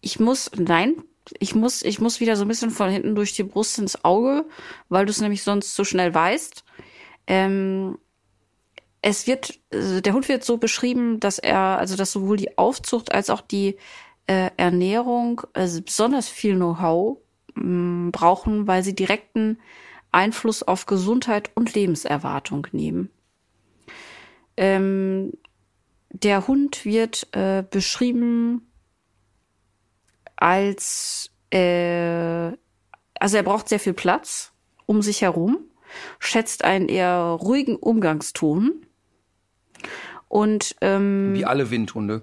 [0.00, 0.94] ich muss, nein,
[1.38, 4.44] ich muss, ich muss wieder so ein bisschen von hinten durch die Brust ins Auge,
[4.88, 6.64] weil du es nämlich sonst zu schnell weißt.
[7.26, 7.98] Ähm,
[9.02, 13.12] es wird, äh, der Hund wird so beschrieben, dass er, also dass sowohl die Aufzucht
[13.12, 13.76] als auch die
[14.26, 17.18] äh, Ernährung also besonders viel Know-how
[17.54, 19.58] mh, brauchen, weil sie direkten
[20.12, 23.10] Einfluss auf Gesundheit und Lebenserwartung nehmen.
[24.56, 25.32] Ähm,
[26.10, 28.70] der Hund wird äh, beschrieben
[30.36, 32.52] als, äh,
[33.18, 34.52] also er braucht sehr viel Platz
[34.86, 35.58] um sich herum,
[36.18, 38.86] schätzt einen eher ruhigen Umgangston
[40.28, 42.22] und ähm, Wie alle Windhunde.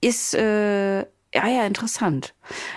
[0.00, 2.34] ist äh, ja ja interessant.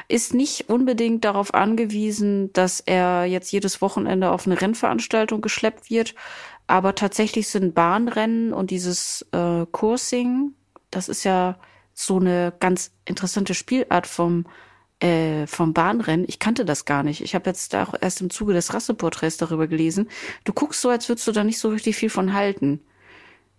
[0.07, 6.15] Ist nicht unbedingt darauf angewiesen, dass er jetzt jedes Wochenende auf eine Rennveranstaltung geschleppt wird,
[6.67, 10.53] aber tatsächlich sind Bahnrennen und dieses äh, Coursing,
[10.89, 11.57] das ist ja
[11.93, 14.45] so eine ganz interessante Spielart vom
[15.01, 16.25] äh, vom Bahnrennen.
[16.29, 17.21] Ich kannte das gar nicht.
[17.21, 20.09] Ich habe jetzt auch erst im Zuge des Rasseporträts darüber gelesen.
[20.43, 22.81] Du guckst so, als würdest du da nicht so richtig viel von halten.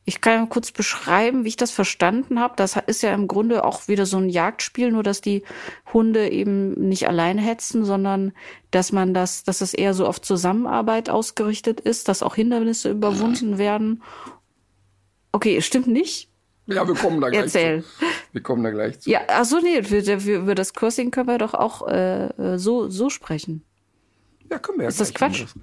[0.04, 2.54] Ich kann ja kurz beschreiben, wie ich das verstanden habe.
[2.56, 5.44] Das ist ja im Grunde auch wieder so ein Jagdspiel, nur dass die
[5.92, 8.32] Hunde eben nicht alleine hetzen, sondern
[8.72, 13.58] dass man das, dass es eher so auf Zusammenarbeit ausgerichtet ist, dass auch Hindernisse überwunden
[13.58, 14.02] werden.
[15.30, 16.31] Okay, stimmt nicht?
[16.66, 17.82] Ja, wir kommen da gleich Erzähl.
[17.82, 17.88] zu.
[18.32, 19.10] Wir kommen da gleich zu.
[19.10, 23.64] Ja, ach so, nee, über das Coursing können wir doch auch äh, so, so sprechen.
[24.50, 25.42] Ja, können wir ja Ist das gleich, Quatsch?
[25.44, 25.54] das-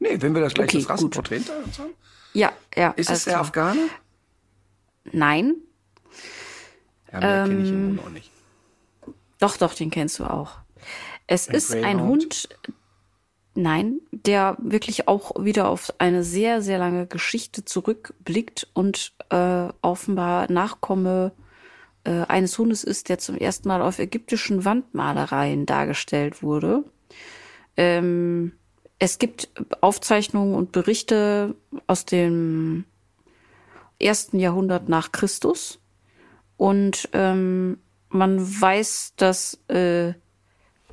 [0.00, 0.90] Nee, wenn wir das gleich Okay, das.
[0.90, 1.90] Rassenporträt haben.
[2.34, 2.90] Ja, ja.
[2.90, 3.42] Ist es der klar.
[3.42, 3.88] Afghane?
[5.12, 5.54] Nein.
[7.12, 8.30] Ja, mehr kenne ich Ähm, ihn wohl noch nicht.
[9.38, 10.58] Doch, doch, den kennst du auch.
[11.26, 12.00] Es Ein ist ein Greyhound?
[12.22, 12.48] Hund,
[13.54, 20.50] nein, der wirklich auch wieder auf eine sehr, sehr lange Geschichte zurückblickt und äh, offenbar
[20.50, 21.32] Nachkomme
[22.04, 26.84] äh, eines Hundes ist, der zum ersten Mal auf ägyptischen Wandmalereien dargestellt wurde.
[27.76, 28.52] Ähm,
[28.98, 29.48] es gibt
[29.80, 31.54] Aufzeichnungen und Berichte
[31.86, 32.84] aus dem
[33.98, 35.80] ersten Jahrhundert nach Christus.
[36.56, 37.78] Und ähm,
[38.08, 40.14] man weiß, dass, äh,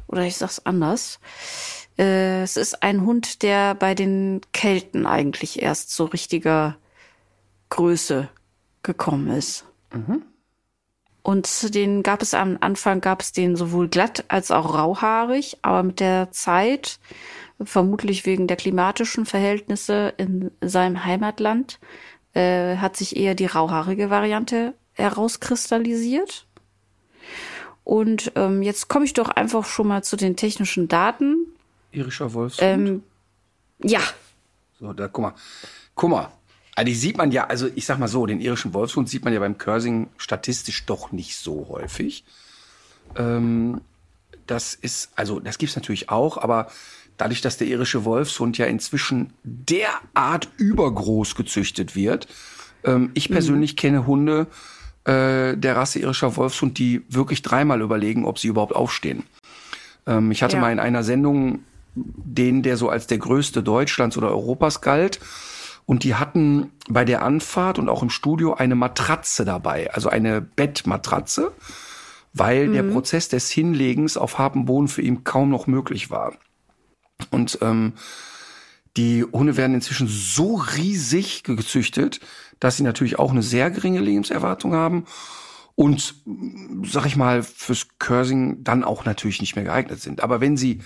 [0.07, 1.19] oder ich sag's anders,
[1.97, 6.77] äh, es ist ein Hund, der bei den Kelten eigentlich erst zu richtiger
[7.69, 8.29] Größe
[8.83, 9.65] gekommen ist.
[11.23, 15.83] Und den gab es am Anfang, gab es den sowohl glatt als auch rauhaarig, aber
[15.83, 16.99] mit der Zeit,
[17.63, 21.79] vermutlich wegen der klimatischen Verhältnisse in seinem Heimatland,
[22.33, 26.47] äh, hat sich eher die rauhaarige Variante herauskristallisiert.
[27.83, 31.47] Und ähm, jetzt komme ich doch einfach schon mal zu den technischen Daten.
[31.91, 32.61] Irischer Wolfshund.
[32.61, 33.03] Ähm,
[33.83, 34.01] ja,
[34.79, 35.33] So, da guck mal.
[35.95, 36.31] Guck mal.
[36.75, 39.33] Also die sieht man ja, also ich sag mal so, den irischen Wolfshund sieht man
[39.33, 42.23] ja beim Cursing statistisch doch nicht so häufig.
[43.15, 43.81] Ähm,
[44.47, 46.71] das ist, also das gibt's natürlich auch, aber
[47.17, 52.27] dadurch, dass der irische Wolfshund ja inzwischen derart übergroß gezüchtet wird,
[52.85, 54.47] ähm, ich persönlich kenne Hunde
[55.03, 59.23] äh, der Rasse irischer Wolfshund, die wirklich dreimal überlegen, ob sie überhaupt aufstehen.
[60.07, 60.61] Ähm, ich hatte Ja.
[60.61, 61.63] mal in einer Sendung
[61.95, 65.19] den, der so als der größte Deutschlands oder Europas galt.
[65.85, 70.39] Und die hatten bei der Anfahrt und auch im Studio eine Matratze dabei, also eine
[70.41, 71.51] Bettmatratze,
[72.33, 76.33] weil der Prozess des Hinlegens auf hartem Boden für ihn kaum noch möglich war.
[77.29, 77.93] Und ähm,
[78.97, 82.19] die Hunde werden inzwischen so riesig gezüchtet,
[82.59, 85.05] dass sie natürlich auch eine sehr geringe Lebenserwartung haben
[85.75, 86.15] und,
[86.83, 90.21] sag ich mal, fürs Cursing dann auch natürlich nicht mehr geeignet sind.
[90.21, 90.79] Aber wenn sie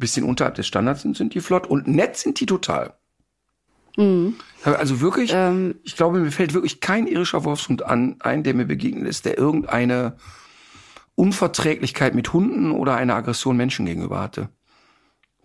[0.00, 2.94] bisschen unterhalb des Standards sind, sind die flott und nett sind die total.
[4.64, 5.74] Also wirklich, Ähm.
[5.82, 9.36] ich glaube, mir fällt wirklich kein irischer Wolfshund an, ein, der mir begegnet ist, der
[9.36, 10.16] irgendeine
[11.16, 14.48] Unverträglichkeit mit Hunden oder eine Aggression Menschen gegenüber hatte.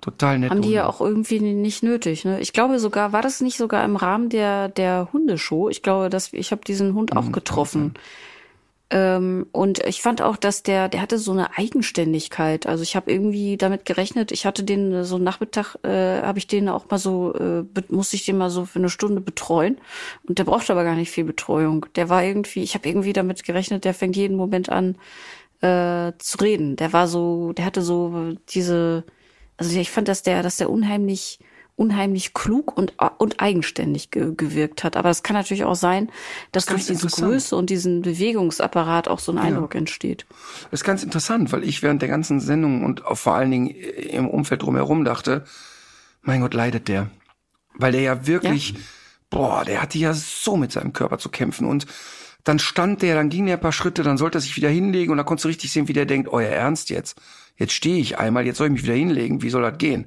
[0.01, 0.51] Total nett.
[0.51, 0.95] haben die ja Hunde.
[0.95, 2.24] auch irgendwie nicht nötig.
[2.26, 2.39] Ne?
[2.39, 5.70] Ich glaube sogar, war das nicht sogar im Rahmen der der Hundeshow?
[5.70, 7.93] Ich glaube, dass ich habe diesen Hund Mhm, auch getroffen.
[8.91, 12.67] Ähm, und ich fand auch, dass der, der hatte so eine Eigenständigkeit.
[12.67, 14.31] Also ich habe irgendwie damit gerechnet.
[14.31, 18.25] Ich hatte den so Nachmittag, äh, habe ich den auch mal so, äh, musste ich
[18.25, 19.77] den mal so für eine Stunde betreuen.
[20.27, 21.88] Und der brauchte aber gar nicht viel Betreuung.
[21.95, 24.97] Der war irgendwie, ich habe irgendwie damit gerechnet, der fängt jeden Moment an
[25.61, 26.75] äh, zu reden.
[26.75, 29.03] Der war so, der hatte so diese,
[29.57, 31.39] also ich fand, dass der, dass der unheimlich,
[31.78, 34.95] unheimlich klug und, und eigenständig ge gewirkt hat.
[34.95, 36.09] Aber es kann natürlich auch sein,
[36.51, 37.07] dass Das durch diese.
[37.07, 40.26] Größe und diesen Bewegungsapparat auch so ein Eindruck entsteht.
[40.71, 44.28] Das ist ganz interessant, weil ich während der ganzen Sendung und vor allen Dingen im
[44.28, 45.43] Umfeld drumherum dachte,
[46.21, 47.09] mein Gott, leidet der.
[47.76, 48.76] Weil der ja wirklich,
[49.30, 51.86] boah, der hatte ja so mit seinem Körper zu kämpfen und
[52.46, 55.12] dann stand der, dann ging der ein paar Schritte, dann sollte er sich wieder hinlegen
[55.12, 57.18] und da konntest du richtig sehen, wie der denkt, euer Ernst jetzt?
[57.58, 60.06] Jetzt stehe ich einmal, jetzt soll ich mich wieder hinlegen, wie soll das gehen?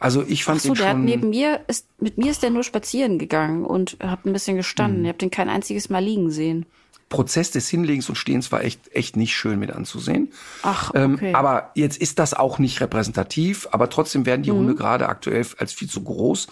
[0.00, 2.50] Also ich fand so, den der hat schon, neben mir, ist, mit mir ist der
[2.50, 4.58] nur spazieren gegangen und hat ein bisschen Mhm.
[4.58, 5.02] gestanden.
[5.04, 6.66] Ich habe den kein einziges Mal liegen sehen.
[7.08, 10.30] Prozess des Hinlegens und Stehens war echt, echt nicht schön mit anzusehen.
[10.62, 11.32] Ach, Ähm, okay.
[11.32, 14.44] aber jetzt ist das auch nicht repräsentativ, aber trotzdem werden Mhm.
[14.44, 16.48] die Hunde gerade aktuell als viel zu groß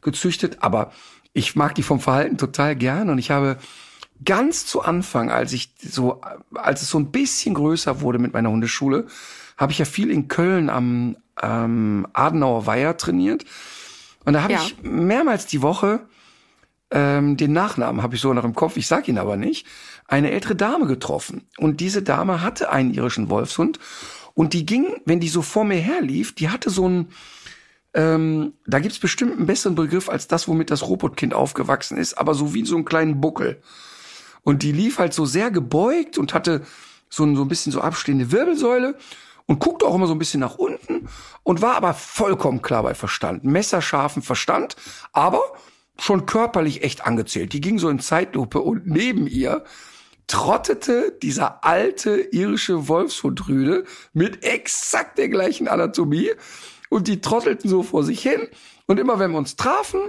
[0.00, 0.58] gezüchtet.
[0.60, 0.92] Aber
[1.34, 3.58] ich mag die vom Verhalten total gern und ich habe
[4.24, 6.20] ganz zu Anfang, als ich so,
[6.54, 9.06] als es so ein bisschen größer wurde mit meiner Hundeschule,
[9.56, 13.44] habe ich ja viel in Köln am ähm, Adenauer Weiher trainiert.
[14.24, 14.62] Und da habe Ja.
[14.62, 16.00] ich mehrmals die Woche
[16.90, 19.66] ähm, den Nachnamen habe ich so noch im Kopf, ich sag ihn aber nicht,
[20.06, 21.46] eine ältere Dame getroffen.
[21.58, 23.78] Und diese Dame hatte einen irischen Wolfshund.
[24.34, 27.08] Und die ging, wenn die so vor mir herlief, die hatte so ein,
[27.92, 32.34] ähm, da gibt's bestimmt einen besseren Begriff als das, womit das Robotkind aufgewachsen ist, aber
[32.34, 33.60] so wie so einen kleinen Buckel.
[34.48, 36.62] Und die lief halt so sehr gebeugt und hatte
[37.10, 38.96] so ein, so ein bisschen so abstehende Wirbelsäule
[39.44, 41.06] und guckte auch immer so ein bisschen nach unten
[41.42, 43.44] und war aber vollkommen klar bei Verstand.
[43.44, 44.76] Messerscharfen Verstand,
[45.12, 45.42] aber
[45.98, 47.52] schon körperlich echt angezählt.
[47.52, 49.64] Die ging so in Zeitlupe und neben ihr
[50.28, 53.84] trottete dieser alte irische Wolfshundrüde
[54.14, 56.30] mit exakt der gleichen Anatomie
[56.88, 58.48] und die trottelten so vor sich hin
[58.86, 60.00] und immer wenn wir uns trafen,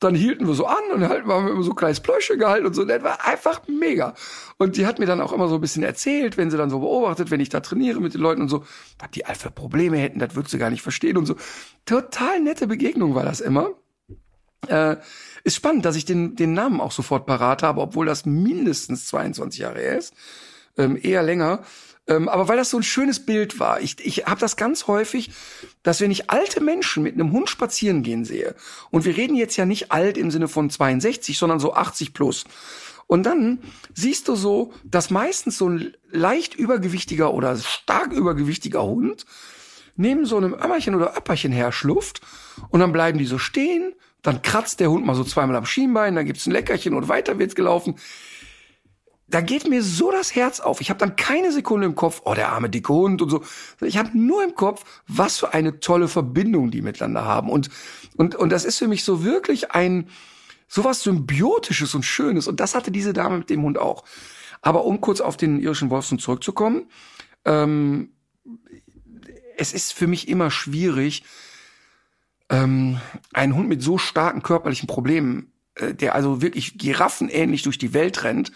[0.00, 2.66] dann hielten wir so an und halt haben wir immer so ein kleines Pläuschchen gehalten
[2.66, 2.84] und so.
[2.84, 4.14] Das war einfach mega.
[4.56, 6.80] Und die hat mir dann auch immer so ein bisschen erzählt, wenn sie dann so
[6.80, 8.64] beobachtet, wenn ich da trainiere mit den Leuten und so,
[8.98, 11.36] was die all für Probleme hätten, das würdest du gar nicht verstehen und so.
[11.84, 13.70] Total nette Begegnung war das immer.
[14.68, 14.96] Äh,
[15.44, 19.60] ist spannend, dass ich den, den Namen auch sofort parat habe, obwohl das mindestens 22
[19.60, 20.14] Jahre her ist.
[20.78, 21.62] Ähm, eher länger.
[22.06, 23.80] Ähm, aber weil das so ein schönes Bild war.
[23.80, 25.30] Ich, ich habe das ganz häufig,
[25.82, 28.54] dass wenn ich alte Menschen mit einem Hund spazieren gehen sehe,
[28.90, 32.44] und wir reden jetzt ja nicht alt im Sinne von 62, sondern so 80 plus.
[33.06, 33.58] Und dann
[33.92, 39.26] siehst du so, dass meistens so ein leicht übergewichtiger oder stark übergewichtiger Hund
[39.96, 42.20] neben so einem Ömmerchen oder Öpperchen her schlufft
[42.70, 46.14] und dann bleiben die so stehen, dann kratzt der Hund mal so zweimal am Schienbein,
[46.14, 47.96] dann gibt's ein Leckerchen und weiter wird's gelaufen.
[49.30, 50.80] Da geht mir so das Herz auf.
[50.80, 53.42] Ich habe dann keine Sekunde im Kopf, oh, der arme dicke Hund und so.
[53.80, 57.48] Ich habe nur im Kopf, was für eine tolle Verbindung die miteinander haben.
[57.48, 57.70] Und,
[58.16, 60.08] und, und das ist für mich so wirklich ein,
[60.66, 62.48] sowas Symbiotisches und Schönes.
[62.48, 64.04] Und das hatte diese Dame mit dem Hund auch.
[64.62, 66.90] Aber um kurz auf den irischen Wolfshund zurückzukommen,
[67.44, 68.10] ähm,
[69.56, 71.22] es ist für mich immer schwierig,
[72.48, 72.98] ähm,
[73.32, 78.24] einen Hund mit so starken körperlichen Problemen, äh, der also wirklich giraffenähnlich durch die Welt
[78.24, 78.52] rennt,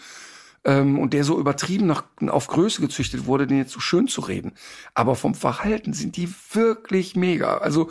[0.65, 4.21] ähm, und der so übertrieben nach, auf Größe gezüchtet wurde, den jetzt so schön zu
[4.21, 4.53] reden.
[4.93, 7.57] Aber vom Verhalten sind die wirklich mega.
[7.59, 7.89] Also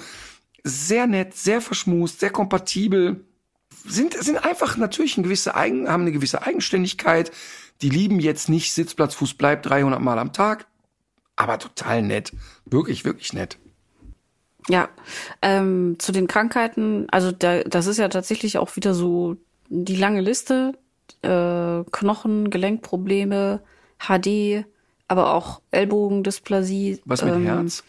[0.65, 3.25] sehr nett, sehr verschmust, sehr kompatibel.
[3.87, 7.31] Sind, sind einfach natürlich eine gewisse Eigen, haben eine gewisse Eigenständigkeit.
[7.83, 10.67] Die lieben jetzt nicht Sitzplatz, Fuß bleibt 300 Mal am Tag.
[11.37, 12.33] Aber total nett.
[12.65, 13.59] Wirklich, wirklich nett.
[14.69, 14.89] Ja,
[15.43, 19.37] ähm, zu den Krankheiten, also da, das ist ja tatsächlich auch wieder so
[19.69, 20.73] die lange Liste,
[21.25, 23.61] äh, Knochen, Gelenkprobleme,
[23.99, 24.65] HD,
[25.09, 27.01] aber auch Ellbogendysplasie.
[27.05, 27.85] Was mit ähm, Herz?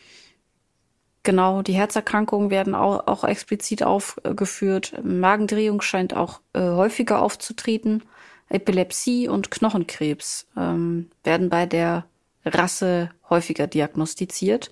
[1.23, 4.93] Genau, die Herzerkrankungen werden auch, auch explizit aufgeführt.
[5.03, 8.03] Magendrehung scheint auch äh, häufiger aufzutreten.
[8.47, 12.05] Epilepsie und Knochenkrebs ähm, werden bei der
[12.45, 14.71] Rasse häufiger diagnostiziert.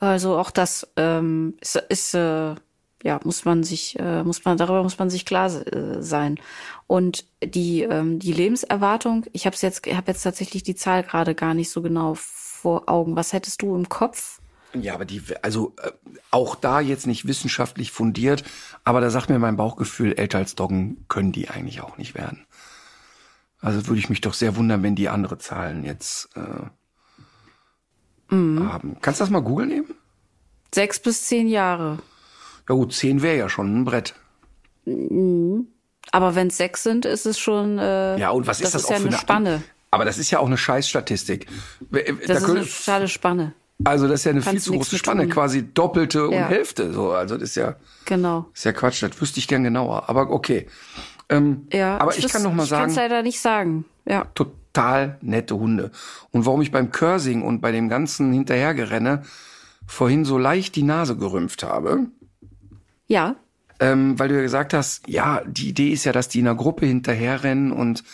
[0.00, 2.56] Also auch das ähm, ist, ist äh,
[3.02, 6.38] ja, muss man sich, äh, muss man, darüber muss man sich klar äh, sein.
[6.86, 11.34] Und die, ähm, die Lebenserwartung, ich habe jetzt, ich habe jetzt tatsächlich die Zahl gerade
[11.34, 13.16] gar nicht so genau vor Augen.
[13.16, 14.40] Was hättest du im Kopf?
[14.74, 15.90] Ja, aber die, also äh,
[16.30, 18.44] auch da jetzt nicht wissenschaftlich fundiert,
[18.84, 22.46] aber da sagt mir mein Bauchgefühl, älter als Doggen können die eigentlich auch nicht werden.
[23.60, 28.72] Also würde ich mich doch sehr wundern, wenn die andere Zahlen jetzt äh, mhm.
[28.72, 28.96] haben.
[29.00, 29.94] Kannst du das mal googeln eben?
[30.74, 31.98] Sechs bis zehn Jahre.
[32.72, 34.14] Ja gut, zehn wäre ja schon ein Brett.
[34.86, 35.66] Mhm.
[36.10, 37.78] Aber wenn es sechs sind, ist es schon.
[37.78, 39.62] Äh, ja, und was ist das, das ist auch ja für eine Spanne?
[39.90, 41.48] Aber das ist ja auch eine Scheißstatistik.
[41.90, 43.52] Das da ist eine totale Spanne.
[43.84, 46.24] Also das ist ja eine Kannst viel zu große Spanne, quasi doppelte ja.
[46.24, 46.94] und Hälfte.
[46.94, 48.46] So, also das ist ja genau.
[48.54, 49.02] Ist ja Quatsch.
[49.02, 50.08] Das wüsste ich gern genauer.
[50.08, 50.66] Aber okay.
[51.28, 52.90] Ähm, ja, aber ich, ich kann noch mal sagen.
[52.90, 53.84] Ich kann leider nicht sagen.
[54.06, 54.24] Ja.
[54.34, 55.90] Total nette Hunde.
[56.30, 59.24] Und warum ich beim Cursing und bei dem ganzen Hinterhergerenne
[59.86, 62.06] vorhin so leicht die Nase gerümpft habe,
[63.12, 63.36] ja.
[63.78, 66.56] Ähm, weil du ja gesagt hast, ja, die Idee ist ja, dass die in einer
[66.56, 68.04] Gruppe hinterherrennen und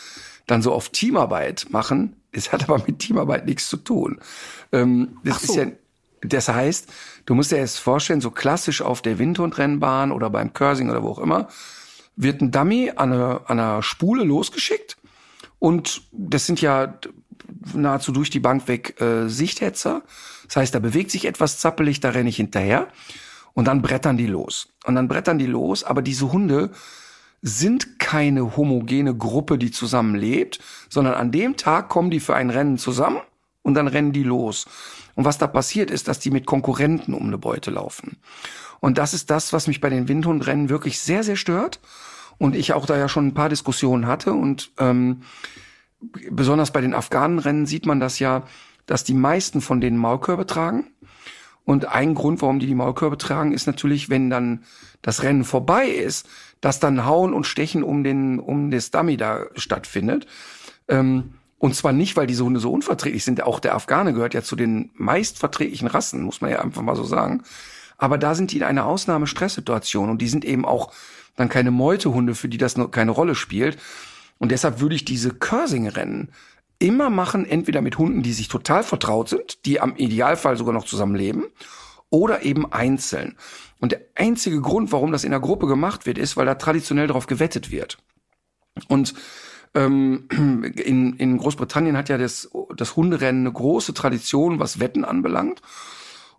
[0.46, 2.16] dann so auf Teamarbeit machen.
[2.32, 4.18] Es hat aber mit Teamarbeit nichts zu tun.
[4.72, 5.52] Ähm, das so.
[5.52, 5.66] ist ja,
[6.22, 6.88] das heißt,
[7.26, 11.10] du musst dir jetzt vorstellen, so klassisch auf der Windhundrennbahn oder beim Cursing oder wo
[11.10, 11.48] auch immer,
[12.16, 14.96] wird ein Dummy an einer, an einer Spule losgeschickt
[15.60, 16.98] und das sind ja
[17.72, 20.02] nahezu durch die Bank weg äh, Sichthetzer.
[20.46, 22.88] Das heißt, da bewegt sich etwas zappelig, da renne ich hinterher.
[23.58, 24.68] Und dann brettern die los.
[24.84, 26.70] Und dann brettern die los, aber diese Hunde
[27.42, 32.78] sind keine homogene Gruppe, die zusammenlebt, sondern an dem Tag kommen die für ein Rennen
[32.78, 33.18] zusammen
[33.62, 34.66] und dann rennen die los.
[35.16, 38.18] Und was da passiert ist, dass die mit Konkurrenten um eine Beute laufen.
[38.78, 41.80] Und das ist das, was mich bei den Windhundrennen wirklich sehr, sehr stört.
[42.38, 44.34] Und ich auch da ja schon ein paar Diskussionen hatte.
[44.34, 45.22] Und ähm,
[46.30, 48.44] besonders bei den Afghanenrennen sieht man das ja,
[48.86, 50.92] dass die meisten von denen Maulkörbe tragen.
[51.68, 54.64] Und ein Grund, warum die die Maulkörbe tragen, ist natürlich, wenn dann
[55.02, 56.26] das Rennen vorbei ist,
[56.62, 60.26] dass dann Hauen und Stechen um den um das Dummy da stattfindet.
[60.88, 63.42] Ähm, und zwar nicht, weil diese Hunde so unverträglich sind.
[63.42, 67.04] Auch der Afghane gehört ja zu den meistverträglichen Rassen, muss man ja einfach mal so
[67.04, 67.42] sagen.
[67.98, 70.90] Aber da sind die in einer Ausnahmestresssituation und die sind eben auch
[71.36, 73.76] dann keine Meutehunde, für die das keine Rolle spielt.
[74.38, 76.30] Und deshalb würde ich diese Cursing-Rennen
[76.78, 80.84] immer machen, entweder mit Hunden, die sich total vertraut sind, die am Idealfall sogar noch
[80.84, 81.46] zusammen leben,
[82.10, 83.36] oder eben einzeln.
[83.80, 87.06] Und der einzige Grund, warum das in der Gruppe gemacht wird, ist, weil da traditionell
[87.06, 87.98] darauf gewettet wird.
[88.88, 89.14] Und
[89.74, 90.28] ähm,
[90.76, 95.60] in, in Großbritannien hat ja das, das Hunderennen eine große Tradition, was Wetten anbelangt.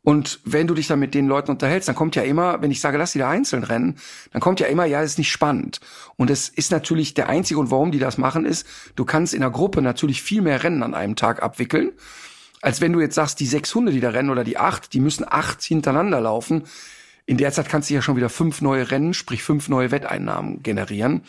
[0.02, 2.80] Und wenn du dich dann mit den Leuten unterhältst, dann kommt ja immer, wenn ich
[2.80, 3.98] sage, lass die da einzeln rennen,
[4.32, 5.82] dann kommt ja immer, ja, das ist nicht spannend.
[6.16, 9.42] Und es ist natürlich der einzige Grund, warum die das machen, ist, du kannst in
[9.42, 11.92] der Gruppe natürlich viel mehr Rennen an einem Tag abwickeln,
[12.62, 15.00] als wenn du jetzt sagst, die sechs Hunde, die da rennen oder die acht, die
[15.00, 16.64] müssen acht hintereinander laufen.
[17.26, 20.64] In der Zeit kannst du ja schon wieder fünf neue Rennen, sprich fünf neue Wetteinnahmen
[20.64, 21.22] generieren.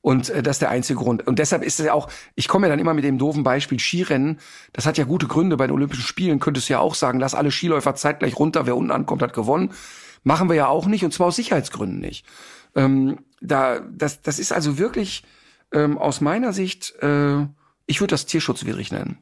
[0.00, 1.26] Und äh, das ist der einzige Grund.
[1.26, 3.78] Und deshalb ist es ja auch, ich komme ja dann immer mit dem doofen Beispiel
[3.80, 4.38] Skirennen.
[4.72, 5.56] Das hat ja gute Gründe.
[5.56, 8.66] Bei den Olympischen Spielen könntest du ja auch sagen, lass alle Skiläufer zeitgleich runter.
[8.66, 9.72] Wer unten ankommt, hat gewonnen.
[10.22, 12.26] Machen wir ja auch nicht und zwar aus Sicherheitsgründen nicht.
[12.74, 15.22] Ähm, da, das, das ist also wirklich
[15.72, 17.46] ähm, aus meiner Sicht, äh,
[17.86, 19.18] ich würde das tierschutzwidrig nennen.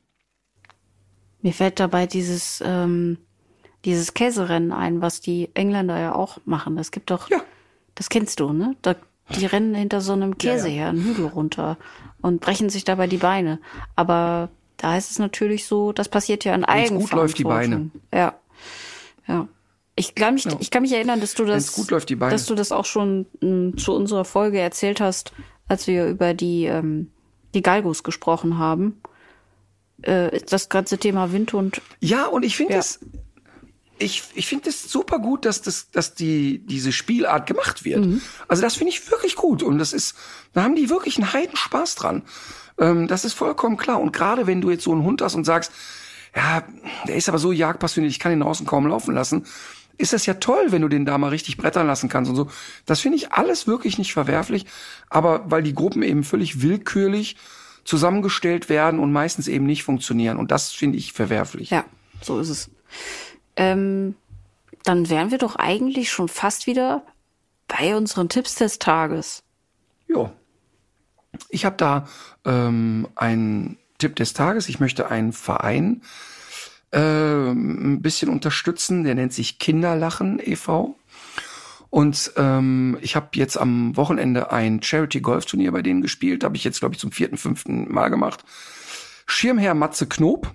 [1.43, 3.19] Mir fällt dabei dieses, ähm,
[3.85, 6.79] dieses Käserennen ein, was die Engländer ja auch machen.
[6.79, 7.43] Es gibt doch, ja.
[7.95, 8.77] das kennst du, ne?
[8.83, 8.97] Da
[9.31, 10.81] die rennen hinter so einem Käse ja, ja.
[10.81, 11.79] her, einen Hügel runter
[12.21, 13.59] und brechen sich dabei die Beine.
[13.97, 17.11] Aber da ist es natürlich so, das passiert ja in Eigenverantwortung.
[17.11, 17.91] gut läuft die Beine.
[18.13, 18.35] Ja.
[19.27, 19.49] Ja.
[19.97, 20.57] Ich kann mich, ja.
[20.59, 21.75] ich kann mich erinnern, dass du das,
[22.19, 25.33] dass du das auch schon m, hm, zu unserer Folge erzählt hast,
[25.69, 27.11] als wir über die, ähm,
[27.55, 29.01] die Galgos gesprochen haben.
[30.03, 31.81] Äh, das ganze Thema Windhund.
[32.01, 32.81] Ja, und ich finde Ja.
[32.81, 33.01] es,
[33.99, 38.05] ich, ich finde es super gut, dass das, dass die, diese Spielart gemacht wird.
[38.05, 38.21] Mhm.
[38.49, 39.63] Also das finde ich wirklich gut.
[39.63, 40.15] Und das ist,
[40.53, 42.23] da haben die wirklich einen Heidenspaß dran.
[42.79, 44.01] Ähm, das ist vollkommen klar.
[44.01, 45.73] Und gerade wenn du jetzt so einen Hund hast und sagst,
[46.35, 46.65] ja,
[47.07, 49.47] der ist aber so jagdpassioniert, ich kann ihn draußen kaum laufen lassen,
[49.97, 52.51] ist das ja toll, wenn du den da mal richtig brettern lassen kannst und so.
[52.85, 54.67] Das finde ich alles wirklich nicht verwerflich.
[55.09, 57.37] Aber weil die Gruppen eben völlig willkürlich
[57.85, 60.39] zusammengestellt werden und meistens eben nicht funktionieren.
[60.39, 61.71] Und das finde ich verwerflich.
[61.71, 61.85] Ja,
[62.21, 62.71] so ist es.
[63.57, 64.17] Ähm,
[64.83, 67.05] dann wären wir doch eigentlich schon fast wieder
[67.69, 69.43] bei unseren Tipps des Tages.
[70.07, 70.31] Jo.
[71.49, 72.07] Ich habe da
[72.45, 74.69] ähm, einen Tipp des Tages.
[74.69, 76.03] Ich möchte einen Verein
[76.93, 79.05] ähm, ein bisschen unterstützen.
[79.05, 80.97] Der nennt sich Kinderlachen e.V.
[81.91, 86.45] Und ähm, ich habe jetzt am Wochenende ein Charity-Golf-Turnier bei denen gespielt.
[86.45, 88.45] Habe ich jetzt, glaube ich, zum vierten, fünften Mal gemacht.
[89.27, 90.53] Schirmherr Matze Knob,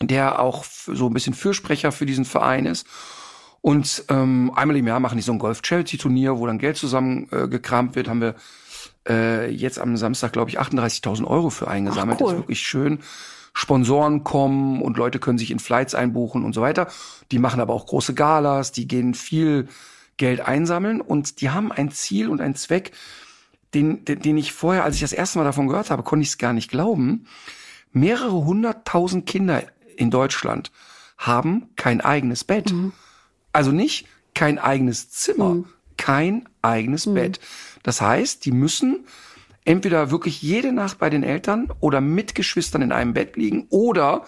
[0.00, 2.86] der auch so ein bisschen Fürsprecher für diesen Verein ist.
[3.60, 7.48] Und ähm, einmal im Jahr machen die so ein Golf-Charity-Turnier, wo dann Geld zusammen äh,
[7.50, 8.08] wird.
[8.08, 8.34] Haben wir
[9.08, 12.18] äh, jetzt am Samstag, glaube ich, 38.000 Euro für eingesammelt.
[12.18, 12.26] Ach, cool.
[12.26, 12.98] Das ist wirklich schön.
[13.54, 16.88] Sponsoren kommen und Leute können sich in Flights einbuchen und so weiter.
[17.30, 19.68] Die machen aber auch große Galas, die gehen viel
[20.16, 22.92] Geld einsammeln und die haben ein Ziel und einen Zweck,
[23.72, 26.30] den, den, den ich vorher, als ich das erste Mal davon gehört habe, konnte ich
[26.30, 27.26] es gar nicht glauben.
[27.92, 29.62] Mehrere hunderttausend Kinder
[29.96, 30.70] in Deutschland
[31.18, 32.72] haben kein eigenes Bett.
[33.52, 35.64] Also nicht kein eigenes Zimmer,
[35.96, 37.40] kein eigenes Bett.
[37.82, 39.06] Das heißt, die müssen
[39.64, 44.24] entweder wirklich jede Nacht bei den Eltern oder mit Geschwistern in einem Bett liegen oder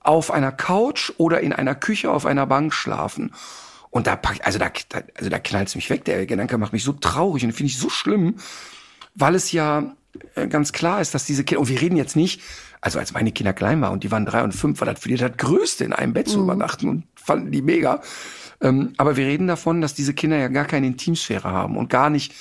[0.00, 3.32] auf einer Couch oder in einer Küche auf einer Bank schlafen.
[3.90, 6.04] Und da pack, also da, da also da knallt's mich weg.
[6.06, 8.36] Der Gedanke macht mich so traurig und finde ich so schlimm,
[9.14, 9.94] weil es ja
[10.34, 12.40] äh, ganz klar ist, dass diese Kinder, und wir reden jetzt nicht,
[12.82, 15.08] also als meine Kinder klein waren und die waren drei und fünf, war das für
[15.08, 18.02] die das Größte, in einem Bett zu übernachten und fanden die mega.
[18.60, 22.10] Ähm, aber wir reden davon, dass diese Kinder ja gar keine Intimsphäre haben und gar
[22.10, 22.34] nicht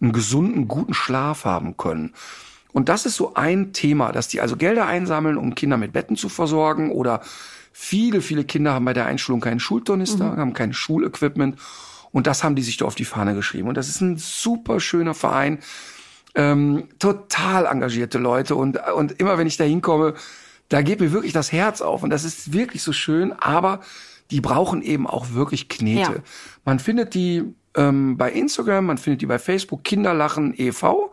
[0.00, 2.12] einen gesunden, guten Schlaf haben können.
[2.72, 6.16] Und das ist so ein Thema, dass die also Gelder einsammeln, um Kinder mit Betten
[6.16, 7.22] zu versorgen oder
[7.72, 11.58] viele, viele Kinder haben bei der Einschulung keinen Schultornister, haben kein Schulequipment
[12.12, 13.68] und das haben die sich da auf die Fahne geschrieben.
[13.68, 15.60] Und das ist ein super schöner Verein,
[16.36, 20.14] ähm, total engagierte Leute und, und immer wenn ich da hinkomme,
[20.68, 23.80] da geht mir wirklich das Herz auf und das ist wirklich so schön, aber
[24.30, 26.12] die brauchen eben auch wirklich Knete.
[26.12, 26.22] Ja.
[26.64, 31.12] Man findet die ähm, bei Instagram, man findet die bei Facebook, Kinderlachen e.V.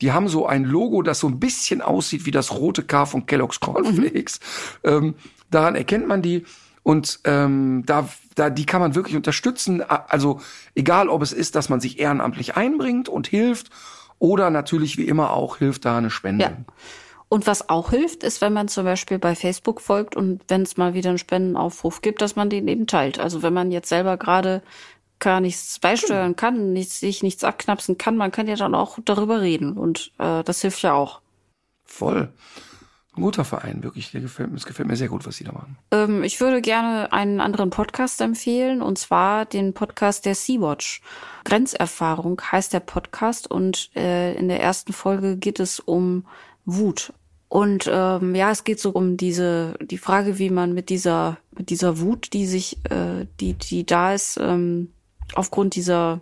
[0.00, 3.26] Die haben so ein Logo, das so ein bisschen aussieht wie das rote K von
[3.26, 4.40] Kellogg's Cornflakes.
[4.84, 5.14] Ähm,
[5.50, 6.44] daran erkennt man die.
[6.82, 9.82] Und ähm, da, da, die kann man wirklich unterstützen.
[9.82, 10.40] Also
[10.74, 13.70] egal, ob es ist, dass man sich ehrenamtlich einbringt und hilft,
[14.18, 16.44] oder natürlich wie immer auch hilft da eine Spende.
[16.44, 16.56] Ja.
[17.28, 20.78] Und was auch hilft, ist, wenn man zum Beispiel bei Facebook folgt und wenn es
[20.78, 23.18] mal wieder einen Spendenaufruf gibt, dass man den eben teilt.
[23.20, 24.62] Also wenn man jetzt selber gerade
[25.18, 29.40] gar nichts beisteuern kann, nichts, sich nichts abknapsen kann, man kann ja dann auch darüber
[29.40, 31.20] reden und äh, das hilft ja auch.
[31.84, 32.32] Voll.
[33.18, 34.12] Ein guter Verein, wirklich.
[34.12, 35.76] Der gefällt, es gefällt mir sehr gut, was die da machen.
[35.90, 41.02] Ähm, ich würde gerne einen anderen Podcast empfehlen und zwar den Podcast der Sea-Watch.
[41.44, 46.26] Grenzerfahrung heißt der Podcast und äh, in der ersten Folge geht es um
[46.64, 47.12] Wut.
[47.48, 51.70] Und ähm, ja, es geht so um diese die Frage, wie man mit dieser mit
[51.70, 54.92] dieser Wut, die sich äh, die die da ist ähm,
[55.34, 56.20] aufgrund dieser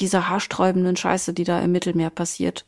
[0.00, 2.64] dieser haarsträubenden Scheiße, die da im Mittelmeer passiert,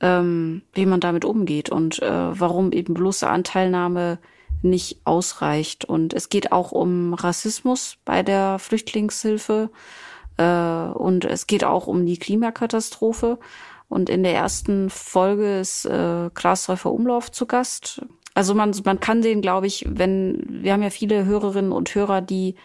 [0.00, 4.18] ähm, wie man damit umgeht und äh, warum eben bloße Anteilnahme
[4.62, 5.84] nicht ausreicht.
[5.84, 9.70] Und es geht auch um Rassismus bei der Flüchtlingshilfe
[10.36, 13.38] äh, und es geht auch um die Klimakatastrophe.
[13.88, 18.02] Und in der ersten Folge ist äh, Klaas Häufer Umlauf zu Gast.
[18.34, 22.20] Also man, man kann den, glaube ich, wenn, wir haben ja viele Hörerinnen und Hörer,
[22.20, 22.56] die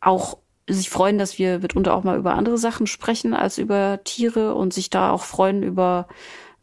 [0.00, 0.38] auch
[0.68, 4.72] sich freuen, dass wir mitunter auch mal über andere Sachen sprechen als über Tiere und
[4.72, 6.08] sich da auch freuen über,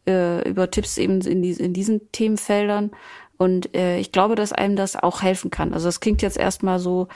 [0.08, 2.92] äh, über Tipps eben in, die, in diesen Themenfeldern.
[3.38, 5.74] Und äh, ich glaube, dass einem das auch helfen kann.
[5.74, 7.08] Also das klingt jetzt erstmal so,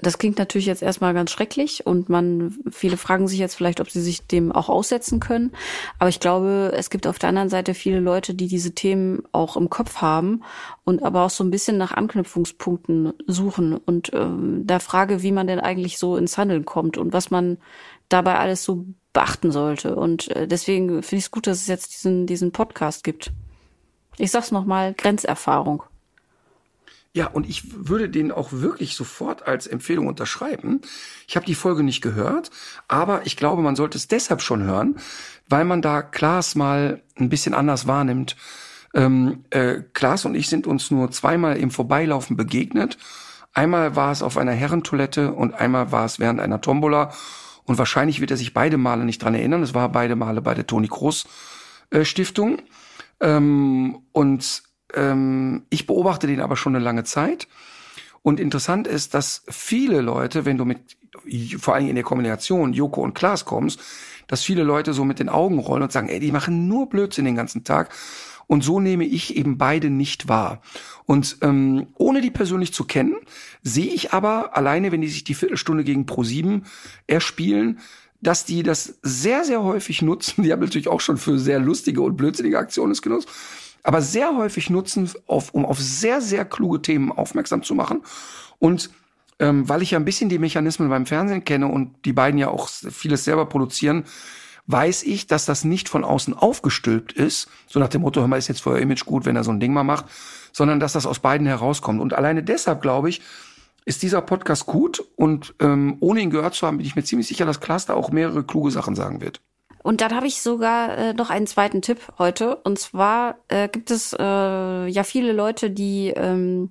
[0.00, 3.90] das klingt natürlich jetzt erstmal ganz schrecklich und man, viele fragen sich jetzt vielleicht, ob
[3.90, 5.52] sie sich dem auch aussetzen können.
[5.98, 9.56] Aber ich glaube, es gibt auf der anderen Seite viele Leute, die diese Themen auch
[9.56, 10.44] im Kopf haben
[10.84, 15.48] und aber auch so ein bisschen nach Anknüpfungspunkten suchen und ähm, da frage, wie man
[15.48, 17.58] denn eigentlich so ins Handeln kommt und was man
[18.08, 18.86] dabei alles so
[19.18, 19.96] beachten sollte.
[19.96, 23.32] Und äh, deswegen finde ich es gut, dass es jetzt diesen, diesen Podcast gibt.
[24.16, 25.82] Ich sag's nochmal, Grenzerfahrung.
[27.12, 30.82] Ja, und ich würde den auch wirklich sofort als Empfehlung unterschreiben.
[31.26, 32.52] Ich habe die Folge nicht gehört,
[32.86, 35.00] aber ich glaube, man sollte es deshalb schon hören,
[35.48, 38.36] weil man da Klaas mal ein bisschen anders wahrnimmt.
[38.94, 42.98] Ähm, äh, Klaas und ich sind uns nur zweimal im Vorbeilaufen begegnet.
[43.52, 47.12] Einmal war es auf einer Herrentoilette und einmal war es während einer Tombola.
[47.68, 49.62] Und wahrscheinlich wird er sich beide Male nicht dran erinnern.
[49.62, 51.26] Es war beide Male bei der Toni Kroos
[51.90, 52.62] äh, Stiftung.
[53.20, 54.62] Ähm, und
[54.94, 57.46] ähm, ich beobachte den aber schon eine lange Zeit.
[58.22, 60.96] Und interessant ist, dass viele Leute, wenn du mit,
[61.58, 63.80] vor allem in der Kombination Joko und Klaas kommst,
[64.28, 67.26] dass viele Leute so mit den Augen rollen und sagen, ey, die machen nur Blödsinn
[67.26, 67.90] den ganzen Tag.
[68.48, 70.60] Und so nehme ich eben beide nicht wahr.
[71.04, 73.14] Und ähm, ohne die persönlich zu kennen,
[73.62, 76.62] sehe ich aber alleine, wenn die sich die Viertelstunde gegen Pro7
[77.06, 77.78] erspielen,
[78.20, 80.42] dass die das sehr, sehr häufig nutzen.
[80.42, 83.28] Die haben natürlich auch schon für sehr lustige und blödsinnige Aktionen es genutzt
[83.82, 88.02] aber sehr häufig nutzen, auf, um auf sehr, sehr kluge Themen aufmerksam zu machen.
[88.58, 88.90] Und
[89.38, 92.48] ähm, weil ich ja ein bisschen die Mechanismen beim Fernsehen kenne und die beiden ja
[92.48, 94.04] auch vieles selber produzieren,
[94.68, 98.36] weiß ich, dass das nicht von außen aufgestülpt ist, so nach dem Motto, hör mal,
[98.36, 100.04] ist jetzt für euer Image gut, wenn er so ein Ding mal macht,
[100.52, 102.00] sondern dass das aus beiden herauskommt.
[102.00, 103.22] Und alleine deshalb, glaube ich,
[103.86, 107.26] ist dieser Podcast gut und ähm, ohne ihn gehört zu haben, bin ich mir ziemlich
[107.26, 109.40] sicher, dass da auch mehrere kluge Sachen sagen wird.
[109.82, 112.56] Und dann habe ich sogar äh, noch einen zweiten Tipp heute.
[112.56, 114.22] Und zwar äh, gibt es äh,
[114.86, 116.70] ja viele Leute, die, ähm,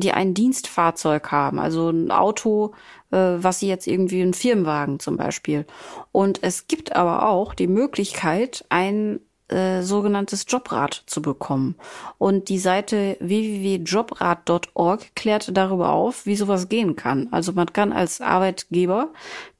[0.00, 2.72] die ein Dienstfahrzeug haben, also ein Auto,
[3.10, 5.66] äh, was sie jetzt irgendwie ein Firmenwagen zum Beispiel.
[6.12, 11.74] Und es gibt aber auch die Möglichkeit, ein äh, sogenanntes Jobrad zu bekommen.
[12.18, 17.28] Und die Seite www.jobrad.org klärt darüber auf, wie sowas gehen kann.
[17.30, 19.12] Also man kann als Arbeitgeber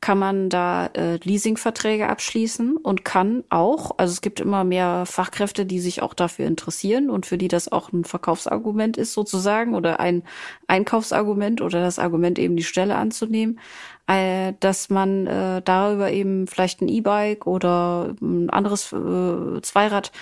[0.05, 5.65] kann man da äh, Leasingverträge abschließen und kann auch, also es gibt immer mehr Fachkräfte,
[5.65, 10.01] die sich auch dafür interessieren und für die das auch ein Verkaufsargument ist sozusagen oder
[10.01, 10.23] ein
[10.67, 13.59] Einkaufsargument oder das Argument eben die Stelle anzunehmen,
[14.07, 20.13] äh, dass man äh, darüber eben vielleicht ein E-Bike oder ein anderes äh, Zweirad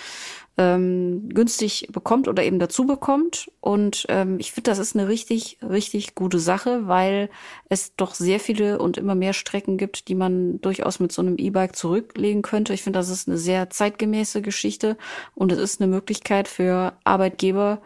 [0.59, 3.51] ähm, günstig bekommt oder eben dazu bekommt.
[3.61, 7.31] Und ähm, ich finde, das ist eine richtig, richtig gute Sache, weil
[7.69, 11.37] es doch sehr viele und immer mehr Strecken gibt, die man durchaus mit so einem
[11.39, 12.75] E-Bike zurücklegen könnte.
[12.75, 14.97] Ich finde, das ist eine sehr zeitgemäße Geschichte
[15.35, 17.81] und es ist eine Möglichkeit für Arbeitgeber,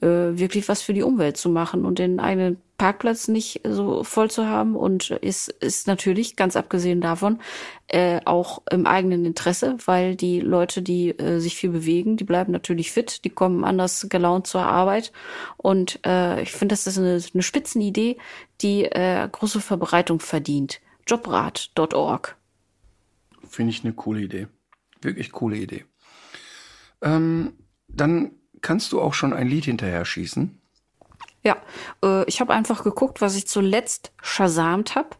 [0.00, 4.30] äh, wirklich was für die Umwelt zu machen und den eigenen Parkplatz nicht so voll
[4.30, 7.40] zu haben und ist, ist natürlich, ganz abgesehen davon,
[7.88, 12.52] äh, auch im eigenen Interesse, weil die Leute, die äh, sich viel bewegen, die bleiben
[12.52, 15.12] natürlich fit, die kommen anders gelaunt zur Arbeit.
[15.56, 18.16] Und äh, ich finde, das ist eine, eine Spitzenidee,
[18.60, 20.80] die äh, große Verbreitung verdient.
[21.06, 22.36] Jobrat.org.
[23.48, 24.46] Finde ich eine coole Idee.
[25.02, 25.84] Wirklich coole Idee.
[27.02, 27.54] Ähm,
[27.88, 30.57] dann kannst du auch schon ein Lied hinterher schießen.
[31.44, 31.56] Ja,
[32.02, 35.10] äh, ich habe einfach geguckt, was ich zuletzt shazamt habe.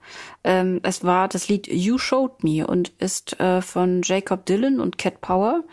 [0.44, 4.98] Ähm, es war das Lied You Showed Me und ist äh, von Jacob Dylan und
[4.98, 5.64] Cat Power.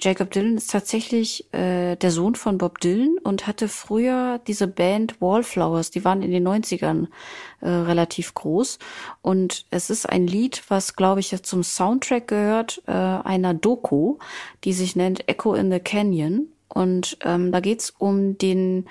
[0.00, 5.20] Jacob Dylan ist tatsächlich äh, der Sohn von Bob Dylan und hatte früher diese Band
[5.20, 7.06] Wallflowers, die waren in den 90ern
[7.60, 8.78] äh, relativ groß.
[9.22, 14.18] Und es ist ein Lied, was, glaube ich, zum Soundtrack gehört, äh, einer Doku,
[14.64, 16.48] die sich nennt Echo in the Canyon.
[16.74, 18.86] Und ähm, da geht's um den,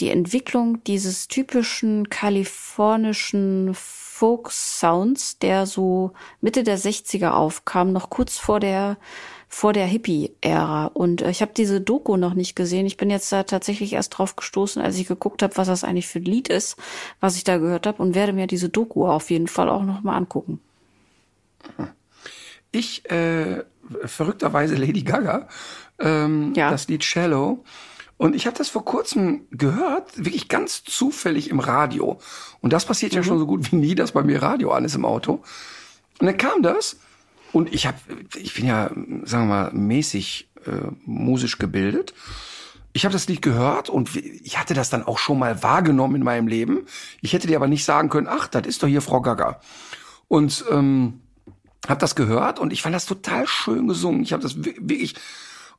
[0.00, 8.60] die Entwicklung dieses typischen kalifornischen Folk-Sounds, der so Mitte der 60er aufkam, noch kurz vor
[8.60, 8.96] der
[9.48, 10.86] vor der Hippie-Ära.
[10.86, 12.86] Und äh, ich habe diese Doku noch nicht gesehen.
[12.86, 16.06] Ich bin jetzt da tatsächlich erst drauf gestoßen, als ich geguckt habe, was das eigentlich
[16.06, 16.76] für ein Lied ist,
[17.20, 20.02] was ich da gehört habe, und werde mir diese Doku auf jeden Fall auch noch
[20.02, 20.60] mal angucken.
[22.70, 23.64] Ich äh,
[24.04, 25.48] verrückterweise Lady Gaga
[25.98, 26.70] ähm, ja.
[26.70, 27.64] das Lied Shallow.
[28.16, 32.18] Und ich habe das vor kurzem gehört, wirklich ganz zufällig im Radio.
[32.60, 33.16] Und das passiert mhm.
[33.16, 35.42] ja schon so gut wie nie, dass bei mir Radio an ist im Auto.
[36.18, 36.96] Und dann kam das
[37.52, 37.98] und ich habe,
[38.36, 38.90] ich bin ja,
[39.22, 42.12] sagen wir mal, mäßig äh, musisch gebildet.
[42.92, 46.24] Ich habe das Lied gehört und ich hatte das dann auch schon mal wahrgenommen in
[46.24, 46.86] meinem Leben.
[47.20, 49.60] Ich hätte dir aber nicht sagen können, ach, das ist doch hier Frau Gaga.
[50.26, 51.20] Und ähm,
[51.86, 54.22] habe das gehört und ich fand das total schön gesungen.
[54.22, 55.14] Ich habe das wirklich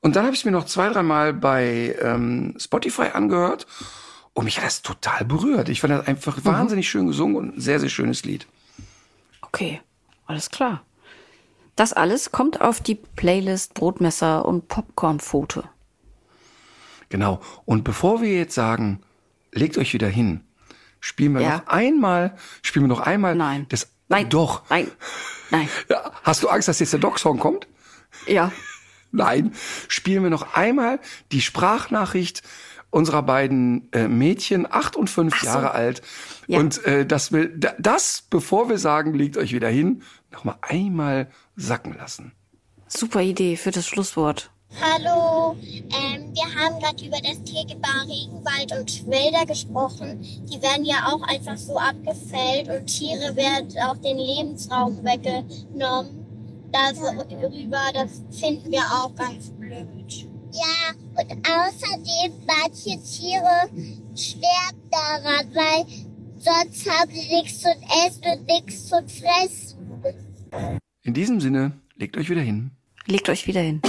[0.01, 3.67] und dann habe ich mir noch zwei, dreimal bei ähm, Spotify angehört
[4.33, 5.69] und mich hat das total berührt.
[5.69, 6.45] Ich fand das einfach mhm.
[6.45, 8.47] wahnsinnig schön gesungen und ein sehr, sehr schönes Lied.
[9.41, 9.81] Okay,
[10.25, 10.83] alles klar.
[11.75, 15.63] Das alles kommt auf die Playlist Brotmesser und Popcornfoto.
[17.09, 17.41] Genau.
[17.65, 19.01] Und bevor wir jetzt sagen,
[19.51, 20.41] legt euch wieder hin,
[20.99, 21.57] spielen wir ja.
[21.57, 23.35] noch einmal, spielen wir noch einmal.
[23.35, 23.65] Nein.
[23.69, 24.29] Das, Nein.
[24.29, 24.63] Doch.
[24.69, 24.91] Nein.
[25.51, 25.69] Nein.
[25.89, 27.67] Ja, hast du Angst, dass jetzt der Dog-Song kommt?
[28.27, 28.51] Ja.
[29.11, 29.53] Nein,
[29.87, 30.99] spielen wir noch einmal
[31.31, 32.43] die Sprachnachricht
[32.91, 35.45] unserer beiden äh, Mädchen, acht und fünf so.
[35.45, 36.01] Jahre alt.
[36.47, 36.59] Ja.
[36.59, 40.01] Und äh, das will das, bevor wir sagen, legt euch wieder hin,
[40.31, 42.33] noch mal einmal sacken lassen.
[42.87, 44.51] Super Idee für das Schlusswort.
[44.81, 50.21] Hallo, ähm, wir haben gerade über das Tegebar Regenwald und Wälder gesprochen.
[50.21, 56.18] Die werden ja auch einfach so abgefällt und Tiere werden auch den Lebensraum weggenommen.
[56.71, 60.27] Darüber, das finden wir auch ganz blöd.
[60.51, 63.69] Ja, und außerdem manche Tiere
[64.15, 65.85] sterben daran, weil
[66.37, 67.69] sonst haben sie nichts zu
[68.07, 69.77] essen und nichts zu fressen.
[71.03, 72.71] In diesem Sinne, legt euch wieder hin.
[73.05, 73.81] Legt euch wieder hin.